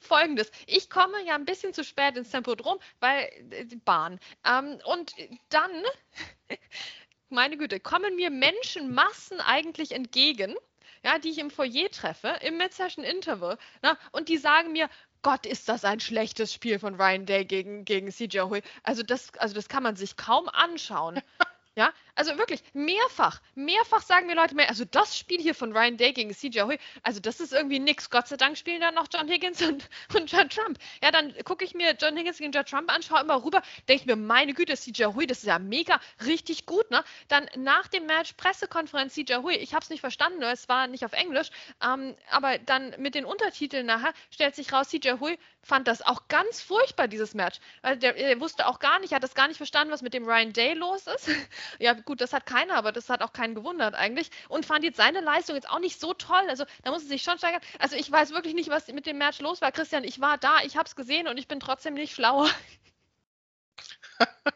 Folgendes. 0.00 0.50
Ich 0.66 0.90
komme 0.90 1.24
ja 1.24 1.36
ein 1.36 1.44
bisschen 1.44 1.72
zu 1.72 1.84
spät 1.84 2.16
ins 2.16 2.30
Tempodrom, 2.30 2.78
weil 2.98 3.28
äh, 3.50 3.64
die 3.64 3.76
Bahn. 3.76 4.18
Ähm, 4.44 4.80
und 4.86 5.14
dann 5.50 5.70
meine 7.28 7.56
Güte, 7.56 7.80
kommen 7.80 8.16
mir 8.16 8.30
Menschenmassen 8.30 9.40
eigentlich 9.40 9.92
entgegen, 9.92 10.54
ja, 11.04 11.18
die 11.18 11.30
ich 11.30 11.38
im 11.38 11.50
Foyer 11.50 11.90
treffe, 11.90 12.36
im 12.42 12.56
Mid-Session 12.56 13.04
Interval, 13.04 13.58
na, 13.82 13.98
und 14.12 14.28
die 14.28 14.38
sagen 14.38 14.72
mir, 14.72 14.88
Gott, 15.22 15.44
ist 15.44 15.68
das 15.68 15.84
ein 15.84 15.98
schlechtes 16.00 16.52
Spiel 16.52 16.78
von 16.78 16.94
Ryan 16.94 17.26
Day 17.26 17.44
gegen, 17.44 17.84
gegen 17.84 18.12
CJ 18.12 18.40
Hui. 18.42 18.62
Also 18.84 19.02
das, 19.02 19.34
also 19.38 19.54
das 19.54 19.68
kann 19.68 19.82
man 19.82 19.96
sich 19.96 20.16
kaum 20.16 20.48
anschauen. 20.48 21.20
Ja, 21.78 21.92
also 22.16 22.36
wirklich 22.38 22.62
mehrfach, 22.72 23.40
mehrfach 23.54 24.02
sagen 24.02 24.26
mir 24.26 24.34
Leute 24.34 24.54
mehr, 24.54 24.68
also 24.68 24.84
das 24.84 25.16
Spiel 25.16 25.40
hier 25.40 25.54
von 25.54 25.76
Ryan 25.76 25.96
Day 25.96 26.12
gegen 26.12 26.34
CJ 26.34 26.62
Hui, 26.62 26.78
also 27.02 27.20
das 27.20 27.40
ist 27.40 27.52
irgendwie 27.52 27.78
nix. 27.78 28.10
Gott 28.10 28.28
sei 28.28 28.36
Dank 28.36 28.58
spielen 28.58 28.80
dann 28.80 28.94
noch 28.94 29.06
John 29.12 29.28
Higgins 29.28 29.62
und, 29.62 29.88
und 30.14 30.30
Judd 30.30 30.50
Trump. 30.50 30.78
Ja, 31.02 31.10
dann 31.10 31.34
gucke 31.44 31.64
ich 31.64 31.74
mir 31.74 31.94
John 32.00 32.16
Higgins 32.16 32.38
gegen 32.38 32.52
Judd 32.52 32.68
Trump 32.68 32.92
an, 32.92 33.02
schaue 33.02 33.20
immer 33.20 33.44
rüber, 33.44 33.62
denke 33.88 34.02
ich 34.02 34.06
mir, 34.06 34.16
meine 34.16 34.54
Güte, 34.54 34.74
CJ 34.74 35.04
Hui, 35.14 35.26
das 35.26 35.38
ist 35.38 35.46
ja 35.46 35.58
mega, 35.58 36.00
richtig 36.24 36.66
gut, 36.66 36.90
ne? 36.90 37.04
Dann 37.28 37.46
nach 37.56 37.88
dem 37.88 38.06
Match 38.06 38.32
Pressekonferenz 38.34 39.14
CJ 39.14 39.36
Hui, 39.42 39.54
ich 39.54 39.74
habe 39.74 39.82
es 39.82 39.90
nicht 39.90 40.00
verstanden, 40.00 40.42
es 40.42 40.68
war 40.68 40.86
nicht 40.86 41.04
auf 41.04 41.12
Englisch, 41.12 41.50
ähm, 41.84 42.16
aber 42.30 42.58
dann 42.58 42.94
mit 42.98 43.14
den 43.14 43.24
Untertiteln 43.24 43.86
nachher 43.86 44.12
stellt 44.30 44.54
sich 44.54 44.72
raus, 44.72 44.88
CJ 44.88 45.20
Hui 45.20 45.38
fand 45.66 45.88
das 45.88 46.00
auch 46.00 46.28
ganz 46.28 46.60
furchtbar, 46.60 47.08
dieses 47.08 47.34
Match. 47.34 47.58
Also 47.82 48.00
der, 48.00 48.12
der 48.14 48.40
wusste 48.40 48.66
auch 48.66 48.78
gar 48.78 49.00
nicht, 49.00 49.12
hat 49.12 49.22
das 49.22 49.34
gar 49.34 49.48
nicht 49.48 49.56
verstanden, 49.56 49.92
was 49.92 50.00
mit 50.00 50.14
dem 50.14 50.24
Ryan 50.24 50.52
Day 50.52 50.74
los 50.74 51.06
ist. 51.08 51.28
ja, 51.78 51.94
gut, 52.06 52.22
das 52.22 52.32
hat 52.32 52.46
keiner, 52.46 52.74
aber 52.74 52.92
das 52.92 53.10
hat 53.10 53.20
auch 53.22 53.32
keinen 53.34 53.54
gewundert 53.54 53.94
eigentlich. 53.94 54.30
Und 54.48 54.64
fand 54.64 54.84
jetzt 54.84 54.96
seine 54.96 55.20
Leistung 55.20 55.54
jetzt 55.54 55.68
auch 55.68 55.80
nicht 55.80 56.00
so 56.00 56.14
toll. 56.14 56.44
Also 56.48 56.64
da 56.82 56.90
muss 56.90 57.02
er 57.02 57.08
sich 57.08 57.22
schon 57.22 57.36
steigern. 57.36 57.60
Also 57.78 57.96
ich 57.96 58.10
weiß 58.10 58.30
wirklich 58.30 58.54
nicht, 58.54 58.70
was 58.70 58.88
mit 58.88 59.06
dem 59.06 59.18
Match 59.18 59.40
los 59.40 59.60
war. 59.60 59.72
Christian, 59.72 60.04
ich 60.04 60.20
war 60.20 60.38
da, 60.38 60.60
ich 60.64 60.76
habe 60.76 60.86
es 60.86 60.96
gesehen 60.96 61.28
und 61.28 61.36
ich 61.36 61.48
bin 61.48 61.60
trotzdem 61.60 61.94
nicht 61.94 62.14
schlauer. 62.14 62.48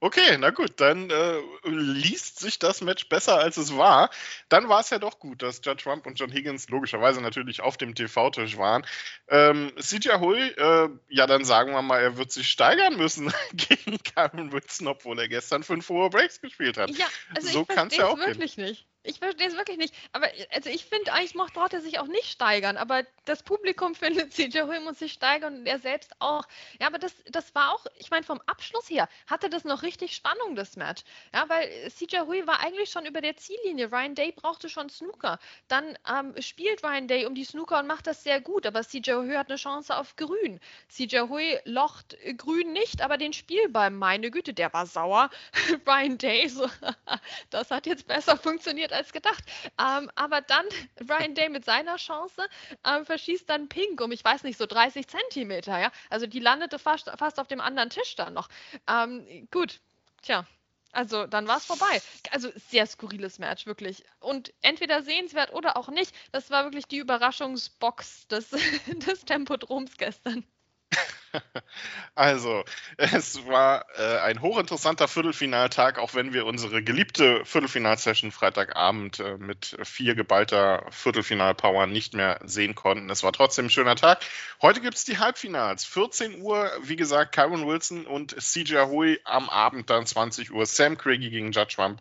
Okay, 0.00 0.36
na 0.38 0.50
gut, 0.50 0.80
dann 0.80 1.10
äh, 1.10 1.40
liest 1.64 2.40
sich 2.40 2.58
das 2.58 2.80
Match 2.80 3.08
besser, 3.08 3.38
als 3.38 3.56
es 3.56 3.76
war. 3.76 4.10
Dann 4.48 4.68
war 4.68 4.80
es 4.80 4.90
ja 4.90 4.98
doch 4.98 5.18
gut, 5.18 5.42
dass 5.42 5.60
Judd 5.64 5.80
Trump 5.80 6.06
und 6.06 6.18
John 6.18 6.30
Higgins 6.30 6.68
logischerweise 6.68 7.20
natürlich 7.20 7.60
auf 7.60 7.76
dem 7.76 7.94
TV-Tisch 7.94 8.56
waren. 8.58 8.86
Ähm, 9.28 9.72
CJ 9.78 10.18
Hui, 10.20 10.38
äh, 10.38 10.88
ja, 11.08 11.26
dann 11.26 11.44
sagen 11.44 11.72
wir 11.72 11.82
mal, 11.82 12.00
er 12.00 12.16
wird 12.16 12.32
sich 12.32 12.48
steigern 12.48 12.96
müssen 12.96 13.32
gegen 13.52 13.98
Cameron 14.02 14.52
Wilson, 14.52 14.88
obwohl 14.88 15.18
er 15.18 15.28
gestern 15.28 15.62
fünf 15.62 15.88
hohe 15.88 16.10
Breaks 16.10 16.40
gespielt 16.40 16.76
hat. 16.76 16.90
Ja, 16.90 17.06
also 17.34 17.48
so 17.48 17.64
kann 17.64 17.88
es 17.88 17.96
ja 17.96 18.06
auch 18.06 18.18
wirklich 18.18 18.56
gehen. 18.56 18.66
nicht. 18.66 18.86
Ich 19.06 19.18
verstehe 19.18 19.46
es 19.46 19.56
wirklich 19.56 19.78
nicht. 19.78 19.94
Aber 20.12 20.28
also 20.52 20.68
ich 20.70 20.84
finde, 20.84 21.12
eigentlich 21.12 21.34
braucht 21.34 21.72
er 21.72 21.80
sich 21.80 21.98
auch 21.98 22.06
nicht 22.06 22.26
steigern. 22.26 22.76
Aber 22.76 23.04
das 23.24 23.42
Publikum 23.42 23.94
findet, 23.94 24.32
CJ 24.32 24.62
Hui 24.62 24.80
muss 24.80 24.98
sich 24.98 25.12
steigern 25.12 25.58
und 25.58 25.66
er 25.66 25.78
selbst 25.78 26.14
auch. 26.18 26.44
Ja, 26.80 26.88
aber 26.88 26.98
das, 26.98 27.14
das 27.30 27.54
war 27.54 27.74
auch, 27.74 27.86
ich 27.98 28.10
meine, 28.10 28.24
vom 28.24 28.40
Abschluss 28.46 28.90
her 28.90 29.08
hatte 29.26 29.48
das 29.48 29.64
noch 29.64 29.82
richtig 29.82 30.14
Spannung, 30.14 30.56
das 30.56 30.76
Match. 30.76 31.02
Ja, 31.32 31.48
weil 31.48 31.90
CJ 31.90 32.20
Hui 32.26 32.46
war 32.46 32.60
eigentlich 32.60 32.90
schon 32.90 33.06
über 33.06 33.20
der 33.20 33.36
Ziellinie. 33.36 33.92
Ryan 33.92 34.14
Day 34.14 34.32
brauchte 34.32 34.68
schon 34.68 34.90
Snooker. 34.90 35.38
Dann 35.68 35.96
ähm, 36.10 36.34
spielt 36.40 36.82
Ryan 36.82 37.08
Day 37.08 37.26
um 37.26 37.34
die 37.34 37.44
Snooker 37.44 37.78
und 37.78 37.86
macht 37.86 38.06
das 38.06 38.24
sehr 38.24 38.40
gut. 38.40 38.66
Aber 38.66 38.82
CJ 38.82 39.12
Hui 39.12 39.34
hat 39.34 39.48
eine 39.48 39.56
Chance 39.56 39.96
auf 39.96 40.16
Grün. 40.16 40.60
CJ 40.88 41.28
Hui 41.28 41.58
locht 41.64 42.16
Grün 42.36 42.72
nicht, 42.72 43.02
aber 43.02 43.18
den 43.18 43.32
Spielball, 43.32 43.90
meine 43.90 44.30
Güte, 44.30 44.52
der 44.52 44.72
war 44.72 44.86
sauer. 44.86 45.30
Ryan 45.86 46.18
Day, 46.18 46.48
so, 46.48 46.68
das 47.50 47.70
hat 47.70 47.86
jetzt 47.86 48.06
besser 48.06 48.36
funktioniert 48.36 48.92
als 48.96 49.12
gedacht. 49.12 49.44
Ähm, 49.80 50.10
aber 50.14 50.40
dann 50.40 50.66
Ryan 51.08 51.34
Day 51.34 51.48
mit 51.48 51.64
seiner 51.64 51.96
Chance 51.96 52.48
ähm, 52.84 53.06
verschießt 53.06 53.48
dann 53.48 53.68
Pink 53.68 54.00
um, 54.00 54.12
ich 54.12 54.24
weiß 54.24 54.42
nicht, 54.42 54.58
so 54.58 54.66
30 54.66 55.06
Zentimeter. 55.06 55.78
Ja? 55.78 55.92
Also 56.10 56.26
die 56.26 56.40
landete 56.40 56.78
fast, 56.78 57.10
fast 57.18 57.38
auf 57.38 57.48
dem 57.48 57.60
anderen 57.60 57.90
Tisch 57.90 58.16
dann 58.16 58.34
noch. 58.34 58.48
Ähm, 58.88 59.48
gut, 59.50 59.80
tja. 60.22 60.46
Also 60.92 61.26
dann 61.26 61.46
war 61.46 61.58
es 61.58 61.66
vorbei. 61.66 62.00
Also 62.30 62.50
sehr 62.70 62.86
skurriles 62.86 63.38
Match, 63.38 63.66
wirklich. 63.66 64.02
Und 64.18 64.54
entweder 64.62 65.02
sehenswert 65.02 65.52
oder 65.52 65.76
auch 65.76 65.88
nicht. 65.88 66.14
Das 66.32 66.50
war 66.50 66.64
wirklich 66.64 66.86
die 66.86 66.96
Überraschungsbox 66.96 68.28
des, 68.28 68.48
des 69.06 69.24
Tempodroms 69.26 69.98
gestern. 69.98 70.44
Also, 72.14 72.64
es 72.96 73.46
war 73.46 73.84
äh, 73.98 74.18
ein 74.20 74.40
hochinteressanter 74.40 75.06
Viertelfinaltag, 75.06 75.98
auch 75.98 76.14
wenn 76.14 76.32
wir 76.32 76.46
unsere 76.46 76.82
geliebte 76.82 77.44
Viertelfinalsession 77.44 78.32
Freitagabend 78.32 79.20
äh, 79.20 79.36
mit 79.36 79.76
vier 79.82 80.14
geballter 80.14 80.86
Viertelfinalpower 80.90 81.86
nicht 81.86 82.14
mehr 82.14 82.40
sehen 82.44 82.74
konnten. 82.74 83.10
Es 83.10 83.22
war 83.22 83.32
trotzdem 83.32 83.66
ein 83.66 83.70
schöner 83.70 83.96
Tag. 83.96 84.24
Heute 84.62 84.80
gibt 84.80 84.94
es 84.94 85.04
die 85.04 85.18
Halbfinals. 85.18 85.84
14 85.84 86.40
Uhr, 86.40 86.70
wie 86.82 86.96
gesagt, 86.96 87.34
Kyron 87.34 87.66
Wilson 87.66 88.06
und 88.06 88.34
CJ 88.40 88.86
Hui 88.86 89.20
am 89.24 89.50
Abend 89.50 89.90
dann 89.90 90.06
20 90.06 90.52
Uhr. 90.52 90.64
Sam 90.64 90.96
Craigie 90.96 91.30
gegen 91.30 91.52
Judge 91.52 91.74
Trump. 91.76 92.00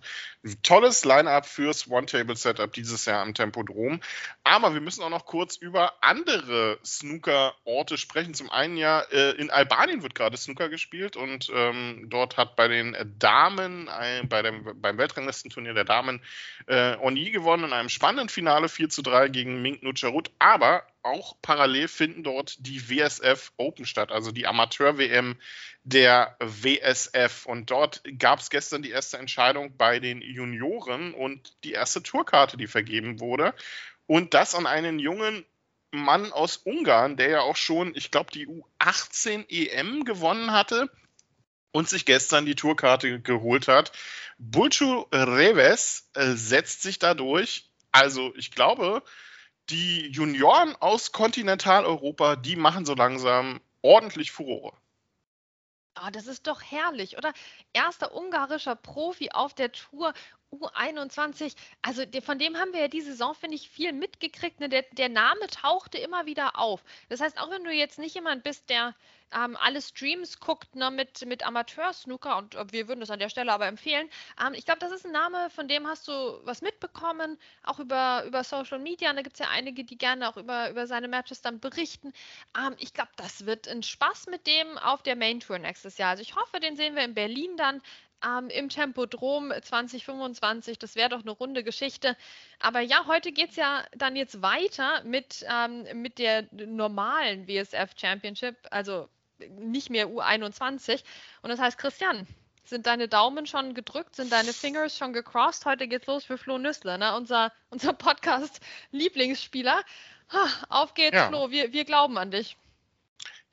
Tolles 0.61 1.05
Line-Up 1.05 1.47
fürs 1.47 1.89
One-Table-Setup 1.89 2.71
dieses 2.71 3.05
Jahr 3.05 3.21
am 3.21 3.33
Tempodrom. 3.33 3.99
Aber 4.43 4.73
wir 4.73 4.81
müssen 4.81 5.03
auch 5.03 5.09
noch 5.09 5.25
kurz 5.25 5.55
über 5.55 5.93
andere 6.01 6.77
Snooker-Orte 6.85 7.97
sprechen. 7.97 8.35
Zum 8.35 8.51
einen 8.51 8.77
ja 8.77 9.01
äh, 9.15 9.31
in 9.31 9.49
Albanien 9.49 10.03
wird 10.03 10.13
gerade 10.13 10.35
Snooker 10.35 10.67
gespielt 10.67 11.15
und 11.15 11.49
ähm, 11.53 12.07
dort 12.09 12.35
hat 12.35 12.57
bei 12.57 12.67
den 12.67 12.95
Damen, 13.17 13.87
ein, 13.87 14.27
bei 14.27 14.41
dem, 14.41 14.81
beim 14.81 14.97
Weltranglistenturnier 14.97 15.73
der 15.73 15.85
Damen, 15.85 16.21
äh, 16.67 16.97
Oni 16.97 17.31
gewonnen 17.31 17.63
in 17.63 17.73
einem 17.73 17.87
spannenden 17.87 18.27
Finale 18.27 18.67
4 18.67 18.89
zu 18.89 19.01
3 19.01 19.29
gegen 19.29 19.61
Mink 19.61 19.83
Nucharut. 19.83 20.31
Aber 20.37 20.85
auch 21.01 21.35
parallel 21.41 21.87
finden 21.87 22.23
dort 22.23 22.57
die 22.59 22.89
WSF 22.89 23.53
Open 23.57 23.85
statt, 23.85 24.11
also 24.11 24.31
die 24.31 24.47
Amateur-WM 24.47 25.37
der 25.83 26.35
WSF. 26.39 27.45
Und 27.45 27.71
dort 27.71 28.03
gab 28.19 28.39
es 28.39 28.49
gestern 28.49 28.81
die 28.81 28.91
erste 28.91 29.17
Entscheidung 29.17 29.77
bei 29.77 29.99
den 29.99 30.21
Junioren 30.21 31.13
und 31.13 31.53
die 31.63 31.71
erste 31.71 32.03
Tourkarte, 32.03 32.57
die 32.57 32.67
vergeben 32.67 33.21
wurde. 33.21 33.53
Und 34.07 34.33
das 34.33 34.55
an 34.55 34.67
einen 34.67 34.99
jungen 34.99 35.45
Mann 35.95 36.31
aus 36.31 36.57
Ungarn, 36.57 37.17
der 37.17 37.29
ja 37.29 37.41
auch 37.41 37.55
schon, 37.55 37.95
ich 37.95 38.11
glaube, 38.11 38.31
die 38.31 38.47
U18 38.47 39.45
EM 39.49 40.05
gewonnen 40.05 40.51
hatte 40.51 40.89
und 41.71 41.89
sich 41.89 42.05
gestern 42.05 42.45
die 42.45 42.55
Tourkarte 42.55 43.19
geholt 43.19 43.67
hat. 43.67 43.91
Bulcu 44.37 45.05
Reves 45.11 46.09
äh, 46.13 46.33
setzt 46.33 46.81
sich 46.81 46.99
dadurch. 46.99 47.69
Also 47.91 48.33
ich 48.35 48.51
glaube, 48.51 49.03
die 49.69 50.07
Junioren 50.09 50.75
aus 50.79 51.11
Kontinentaleuropa, 51.11 52.35
die 52.35 52.55
machen 52.55 52.85
so 52.85 52.93
langsam 52.93 53.61
ordentlich 53.81 54.31
Furore. 54.31 54.73
Oh, 56.01 56.09
das 56.11 56.27
ist 56.27 56.47
doch 56.47 56.61
herrlich, 56.61 57.17
oder? 57.17 57.33
Erster 57.71 58.13
ungarischer 58.13 58.75
Profi 58.75 59.31
auf 59.31 59.53
der 59.53 59.71
Tour 59.71 60.13
U21, 60.55 61.55
also 61.81 62.03
von 62.23 62.39
dem 62.39 62.57
haben 62.57 62.73
wir 62.73 62.81
ja 62.81 62.87
diese 62.87 63.11
Saison, 63.11 63.33
finde 63.35 63.55
ich, 63.55 63.69
viel 63.69 63.93
mitgekriegt. 63.93 64.59
Ne? 64.59 64.69
Der, 64.69 64.83
der, 64.93 65.09
Name 65.09 65.47
tauchte 65.47 65.97
immer 65.97 66.25
wieder 66.25 66.57
auf. 66.59 66.83
Das 67.09 67.21
heißt, 67.21 67.39
auch 67.39 67.49
wenn 67.49 67.63
du 67.63 67.71
jetzt 67.71 67.99
nicht 67.99 68.15
jemand 68.15 68.43
bist, 68.43 68.69
der 68.69 68.95
ähm, 69.33 69.57
alle 69.59 69.81
Streams 69.81 70.39
guckt 70.39 70.75
ne, 70.75 70.91
mit, 70.91 71.25
mit 71.25 71.45
Amateur-Snooker, 71.45 72.37
und 72.37 72.55
äh, 72.55 72.71
wir 72.71 72.87
würden 72.87 72.99
das 72.99 73.09
an 73.09 73.19
der 73.19 73.29
Stelle 73.29 73.51
aber 73.51 73.67
empfehlen, 73.67 74.09
ähm, 74.41 74.53
ich 74.53 74.65
glaube, 74.65 74.79
das 74.79 74.91
ist 74.91 75.05
ein 75.05 75.11
Name, 75.11 75.49
von 75.49 75.67
dem 75.67 75.87
hast 75.87 76.07
du 76.07 76.11
was 76.43 76.61
mitbekommen, 76.61 77.37
auch 77.63 77.79
über, 77.79 78.23
über 78.25 78.43
Social 78.43 78.79
Media. 78.79 79.09
Und 79.09 79.17
da 79.17 79.21
gibt 79.21 79.35
es 79.35 79.39
ja 79.39 79.49
einige, 79.51 79.83
die 79.83 79.97
gerne 79.97 80.29
auch 80.29 80.37
über, 80.37 80.69
über 80.69 80.87
seine 80.87 81.07
Matches 81.07 81.41
dann 81.41 81.59
berichten. 81.59 82.13
Ähm, 82.57 82.75
ich 82.77 82.93
glaube, 82.93 83.11
das 83.17 83.45
wird 83.45 83.67
ein 83.67 83.83
Spaß 83.83 84.27
mit 84.27 84.47
dem 84.47 84.77
auf 84.77 85.03
der 85.03 85.15
Main 85.15 85.39
Tour 85.39 85.59
nächstes 85.59 85.97
Jahr. 85.97 86.11
Also 86.11 86.21
ich 86.21 86.35
hoffe, 86.35 86.59
den 86.59 86.75
sehen 86.75 86.95
wir 86.95 87.03
in 87.03 87.13
Berlin 87.13 87.57
dann 87.57 87.81
ähm, 88.23 88.49
im 88.49 88.69
Tempodrom 88.69 89.51
2025. 89.61 90.77
Das 90.79 90.95
wäre 90.95 91.09
doch 91.09 91.21
eine 91.21 91.31
runde 91.31 91.63
Geschichte. 91.63 92.15
Aber 92.59 92.81
ja, 92.81 93.05
heute 93.07 93.31
geht 93.31 93.51
es 93.51 93.55
ja 93.55 93.83
dann 93.95 94.15
jetzt 94.15 94.41
weiter 94.41 95.03
mit, 95.03 95.45
ähm, 95.49 95.85
mit 96.01 96.19
der 96.19 96.45
normalen 96.51 97.47
WSF 97.47 97.91
Championship, 97.99 98.55
also 98.71 99.09
nicht 99.49 99.89
mehr 99.89 100.07
U21. 100.07 101.03
Und 101.41 101.49
das 101.49 101.59
heißt, 101.59 101.77
Christian, 101.77 102.27
sind 102.63 102.87
deine 102.87 103.07
Daumen 103.07 103.45
schon 103.45 103.73
gedrückt? 103.73 104.15
Sind 104.15 104.31
deine 104.31 104.53
Fingers 104.53 104.97
schon 104.97 105.13
gecrossed? 105.13 105.65
Heute 105.65 105.87
geht's 105.87 106.07
los 106.07 106.25
für 106.25 106.37
Flo 106.37 106.57
Nüssler, 106.57 106.97
ne? 106.97 107.15
unser, 107.15 107.51
unser 107.69 107.93
Podcast-Lieblingsspieler. 107.93 109.81
Auf 110.69 110.95
geht's, 110.95 111.15
ja. 111.15 111.27
Flo. 111.27 111.51
Wir, 111.51 111.71
wir 111.71 111.85
glauben 111.85 112.17
an 112.17 112.31
dich. 112.31 112.57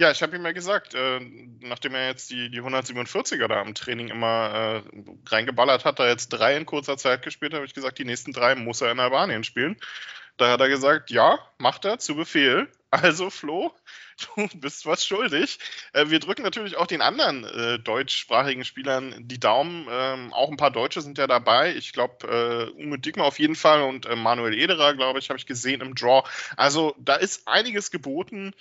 Ja, 0.02 0.10
ich 0.10 0.20
habe 0.20 0.34
ihm 0.34 0.44
ja 0.44 0.50
gesagt, 0.50 0.94
äh, 0.94 1.20
nachdem 1.60 1.94
er 1.94 2.08
jetzt 2.08 2.28
die, 2.28 2.50
die 2.50 2.60
147er 2.60 3.46
da 3.46 3.62
im 3.62 3.72
Training 3.72 4.08
immer 4.08 4.82
äh, 4.84 5.00
reingeballert 5.28 5.84
hat, 5.84 6.00
da 6.00 6.08
jetzt 6.08 6.30
drei 6.30 6.56
in 6.56 6.66
kurzer 6.66 6.96
Zeit 6.96 7.22
gespielt, 7.22 7.54
habe 7.54 7.64
ich 7.66 7.72
gesagt, 7.72 7.98
die 7.98 8.04
nächsten 8.04 8.32
drei 8.32 8.56
muss 8.56 8.80
er 8.80 8.90
in 8.90 8.98
Albanien 8.98 9.44
spielen. 9.44 9.76
Da 10.38 10.50
hat 10.50 10.60
er 10.60 10.68
gesagt, 10.68 11.12
ja, 11.12 11.38
macht 11.58 11.84
er, 11.84 12.00
zu 12.00 12.16
Befehl. 12.16 12.68
Also 12.90 13.30
Flo, 13.30 13.72
du 14.36 14.58
bist 14.58 14.84
was 14.84 15.06
schuldig. 15.06 15.58
Äh, 15.94 16.10
wir 16.10 16.18
drücken 16.18 16.42
natürlich 16.42 16.76
auch 16.76 16.86
den 16.86 17.00
anderen 17.00 17.44
äh, 17.44 17.78
deutschsprachigen 17.78 18.66
Spielern 18.66 19.14
die 19.18 19.40
Daumen. 19.40 19.86
Ähm, 19.88 20.30
auch 20.34 20.50
ein 20.50 20.58
paar 20.58 20.72
Deutsche 20.72 21.00
sind 21.00 21.16
ja 21.16 21.26
dabei. 21.26 21.74
Ich 21.74 21.94
glaube, 21.94 22.26
äh, 22.76 22.82
Ume 22.82 22.98
Dickmer 22.98 23.24
auf 23.24 23.38
jeden 23.38 23.54
Fall 23.54 23.80
und 23.80 24.04
äh, 24.04 24.14
Manuel 24.14 24.52
Ederer, 24.52 24.94
glaube 24.94 25.20
ich, 25.20 25.30
habe 25.30 25.38
ich 25.38 25.46
gesehen 25.46 25.80
im 25.80 25.94
Draw. 25.94 26.28
Also 26.58 26.94
da 26.98 27.14
ist 27.14 27.48
einiges 27.48 27.90
geboten. 27.90 28.52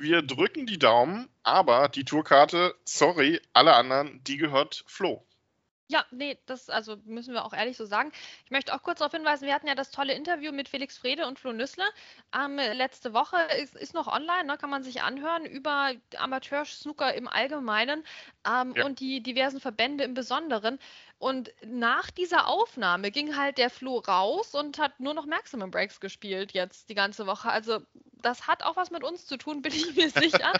Wir 0.00 0.22
drücken 0.22 0.66
die 0.66 0.78
Daumen, 0.78 1.28
aber 1.42 1.88
die 1.88 2.04
Tourkarte, 2.04 2.76
sorry, 2.84 3.40
alle 3.52 3.74
anderen, 3.74 4.22
die 4.22 4.36
gehört 4.36 4.84
Flo. 4.86 5.26
Ja, 5.90 6.04
nee, 6.10 6.38
das 6.44 6.68
also 6.68 6.98
müssen 7.04 7.32
wir 7.32 7.44
auch 7.44 7.54
ehrlich 7.54 7.76
so 7.76 7.86
sagen. 7.86 8.12
Ich 8.44 8.50
möchte 8.50 8.74
auch 8.74 8.82
kurz 8.82 8.98
darauf 8.98 9.12
hinweisen, 9.12 9.46
wir 9.46 9.54
hatten 9.54 9.66
ja 9.66 9.74
das 9.74 9.90
tolle 9.90 10.12
Interview 10.12 10.52
mit 10.52 10.68
Felix 10.68 10.98
Frede 10.98 11.26
und 11.26 11.38
Flo 11.38 11.52
Nüssler 11.52 11.88
ähm, 12.38 12.56
letzte 12.56 13.14
Woche. 13.14 13.38
Ist, 13.60 13.74
ist 13.74 13.94
noch 13.94 14.06
online, 14.06 14.44
ne, 14.44 14.58
kann 14.58 14.68
man 14.68 14.84
sich 14.84 15.02
anhören 15.02 15.46
über 15.46 15.92
Amateur-Snooker 16.16 17.14
im 17.14 17.26
Allgemeinen 17.26 18.04
ähm, 18.46 18.74
ja. 18.76 18.84
und 18.84 19.00
die 19.00 19.22
diversen 19.22 19.60
Verbände 19.60 20.04
im 20.04 20.12
Besonderen. 20.12 20.78
Und 21.18 21.52
nach 21.64 22.10
dieser 22.10 22.46
Aufnahme 22.46 23.10
ging 23.10 23.36
halt 23.36 23.58
der 23.58 23.70
Flo 23.70 23.98
raus 23.98 24.54
und 24.54 24.78
hat 24.78 25.00
nur 25.00 25.14
noch 25.14 25.26
Maximum 25.26 25.70
Breaks 25.70 26.00
gespielt 26.00 26.52
jetzt 26.52 26.88
die 26.88 26.94
ganze 26.94 27.26
Woche. 27.26 27.50
Also 27.50 27.80
das 28.22 28.46
hat 28.46 28.62
auch 28.62 28.76
was 28.76 28.90
mit 28.90 29.04
uns 29.04 29.26
zu 29.26 29.36
tun, 29.36 29.62
bin 29.62 29.72
ich 29.72 29.94
mir 29.94 30.10
sicher. 30.10 30.52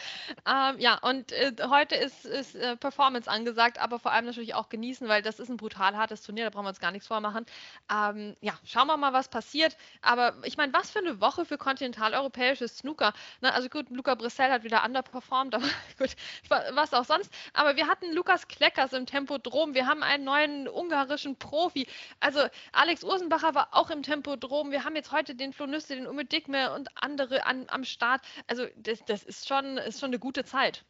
ähm, 0.47 0.79
ja, 0.79 0.99
und 0.99 1.33
äh, 1.33 1.53
heute 1.68 1.94
ist, 1.94 2.25
ist 2.25 2.55
äh, 2.55 2.77
Performance 2.77 3.31
angesagt, 3.31 3.79
aber 3.79 3.99
vor 3.99 4.12
allem 4.12 4.27
natürlich 4.27 4.55
auch 4.55 4.68
genießen, 4.68 5.09
weil 5.09 5.23
das 5.23 5.38
ist 5.38 5.49
ein 5.49 5.57
brutal 5.57 5.97
hartes 5.97 6.23
Turnier, 6.23 6.44
da 6.44 6.51
brauchen 6.51 6.64
wir 6.64 6.71
uns 6.71 6.81
gar 6.81 6.90
nichts 6.90 7.07
vormachen. 7.09 7.47
Ähm, 7.92 8.35
ja, 8.40 8.55
schauen 8.64 8.87
wir 8.87 8.97
mal, 8.97 9.12
was 9.12 9.29
passiert. 9.29 9.77
Aber 10.03 10.35
ich 10.44 10.57
meine, 10.57 10.73
was 10.73 10.90
für 10.90 10.99
eine 11.01 11.21
Woche 11.21 11.44
für 11.44 11.59
kontinentaleuropäisches 11.59 12.79
Snooker. 12.79 13.12
Ne? 13.40 13.53
Also 13.53 13.68
gut, 13.68 13.90
Luca 13.90 14.14
Brissell 14.14 14.51
hat 14.51 14.64
wieder 14.64 14.85
underperformed, 14.85 15.55
aber 15.57 15.66
gut, 15.99 16.11
was 16.49 16.94
auch 16.94 17.05
sonst. 17.05 17.33
Aber 17.53 17.77
wir 17.77 17.87
hatten 17.87 18.12
Lukas 18.12 18.49
Kleckers 18.49 18.92
im 18.92 19.07
Tempodrom, 19.07 19.75
wir 19.75 19.87
haben 19.87 20.03
einen 20.03 20.25
neuen 20.25 20.48
ungarischen 20.69 21.37
Profi. 21.37 21.87
Also 22.21 22.41
Alex 22.73 23.05
Ursenbacher 23.05 23.55
war 23.55 23.69
auch 23.73 23.91
im 23.91 24.03
Tempodrom. 24.03 24.71
Wir 24.71 24.85
haben 24.85 24.97
jetzt 24.97 25.13
heute 25.13 25.35
den 25.35 25.53
Flo 25.53 25.67
Nüsse, 25.67 25.97
den 25.97 26.07
Ume 26.07 26.25
Dickme 26.25 26.73
und 26.75 26.89
andere 26.95 27.45
an, 27.47 27.67
am 27.69 27.85
Start. 27.85 28.23
Also 28.47 28.67
das, 28.77 29.05
das 29.05 29.23
ist, 29.23 29.49
schon, 29.49 29.79
ist 29.79 30.01
schon 30.01 30.11
eine 30.11 30.19
gute 30.19 30.45
Zeit. 30.45 30.85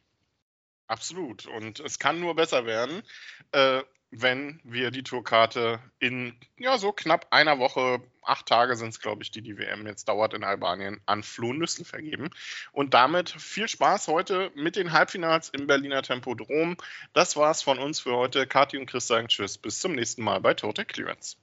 Absolut. 0.87 1.45
Und 1.45 1.79
es 1.79 1.99
kann 1.99 2.19
nur 2.19 2.35
besser 2.35 2.65
werden, 2.65 3.03
äh, 3.51 3.83
wenn 4.11 4.59
wir 4.63 4.91
die 4.91 5.03
Tourkarte 5.03 5.79
in 5.99 6.33
ja 6.57 6.77
so 6.77 6.91
knapp 6.91 7.27
einer 7.31 7.59
Woche, 7.59 8.01
acht 8.23 8.47
Tage 8.47 8.75
sind 8.75 8.89
es, 8.89 8.99
glaube 8.99 9.23
ich, 9.23 9.31
die 9.31 9.41
die 9.41 9.57
WM 9.57 9.85
jetzt 9.85 10.07
dauert 10.09 10.33
in 10.33 10.43
Albanien, 10.43 10.99
an 11.05 11.23
Flo 11.23 11.53
Nüssel 11.53 11.85
vergeben. 11.85 12.29
Und 12.71 12.93
damit 12.93 13.29
viel 13.29 13.67
Spaß 13.67 14.07
heute 14.07 14.51
mit 14.55 14.75
den 14.75 14.91
Halbfinals 14.91 15.49
im 15.49 15.67
Berliner 15.67 16.01
Tempodrom. 16.01 16.77
Das 17.13 17.35
war's 17.35 17.61
von 17.61 17.77
uns 17.77 17.99
für 17.99 18.15
heute. 18.15 18.47
Kathi 18.47 18.77
und 18.77 18.87
Chris 18.87 19.07
sagen 19.07 19.27
Tschüss. 19.27 19.57
Bis 19.57 19.79
zum 19.79 19.93
nächsten 19.93 20.23
Mal 20.23 20.41
bei 20.41 20.53
Total 20.53 20.85
Clearance. 20.85 21.37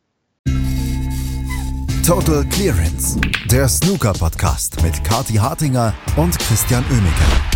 Total 2.06 2.44
Clearance, 2.50 3.20
der 3.46 3.68
Snooker-Podcast 3.68 4.80
mit 4.82 5.02
Kati 5.02 5.34
Hartinger 5.34 5.92
und 6.16 6.38
Christian 6.38 6.84
Oemeke. 6.88 7.55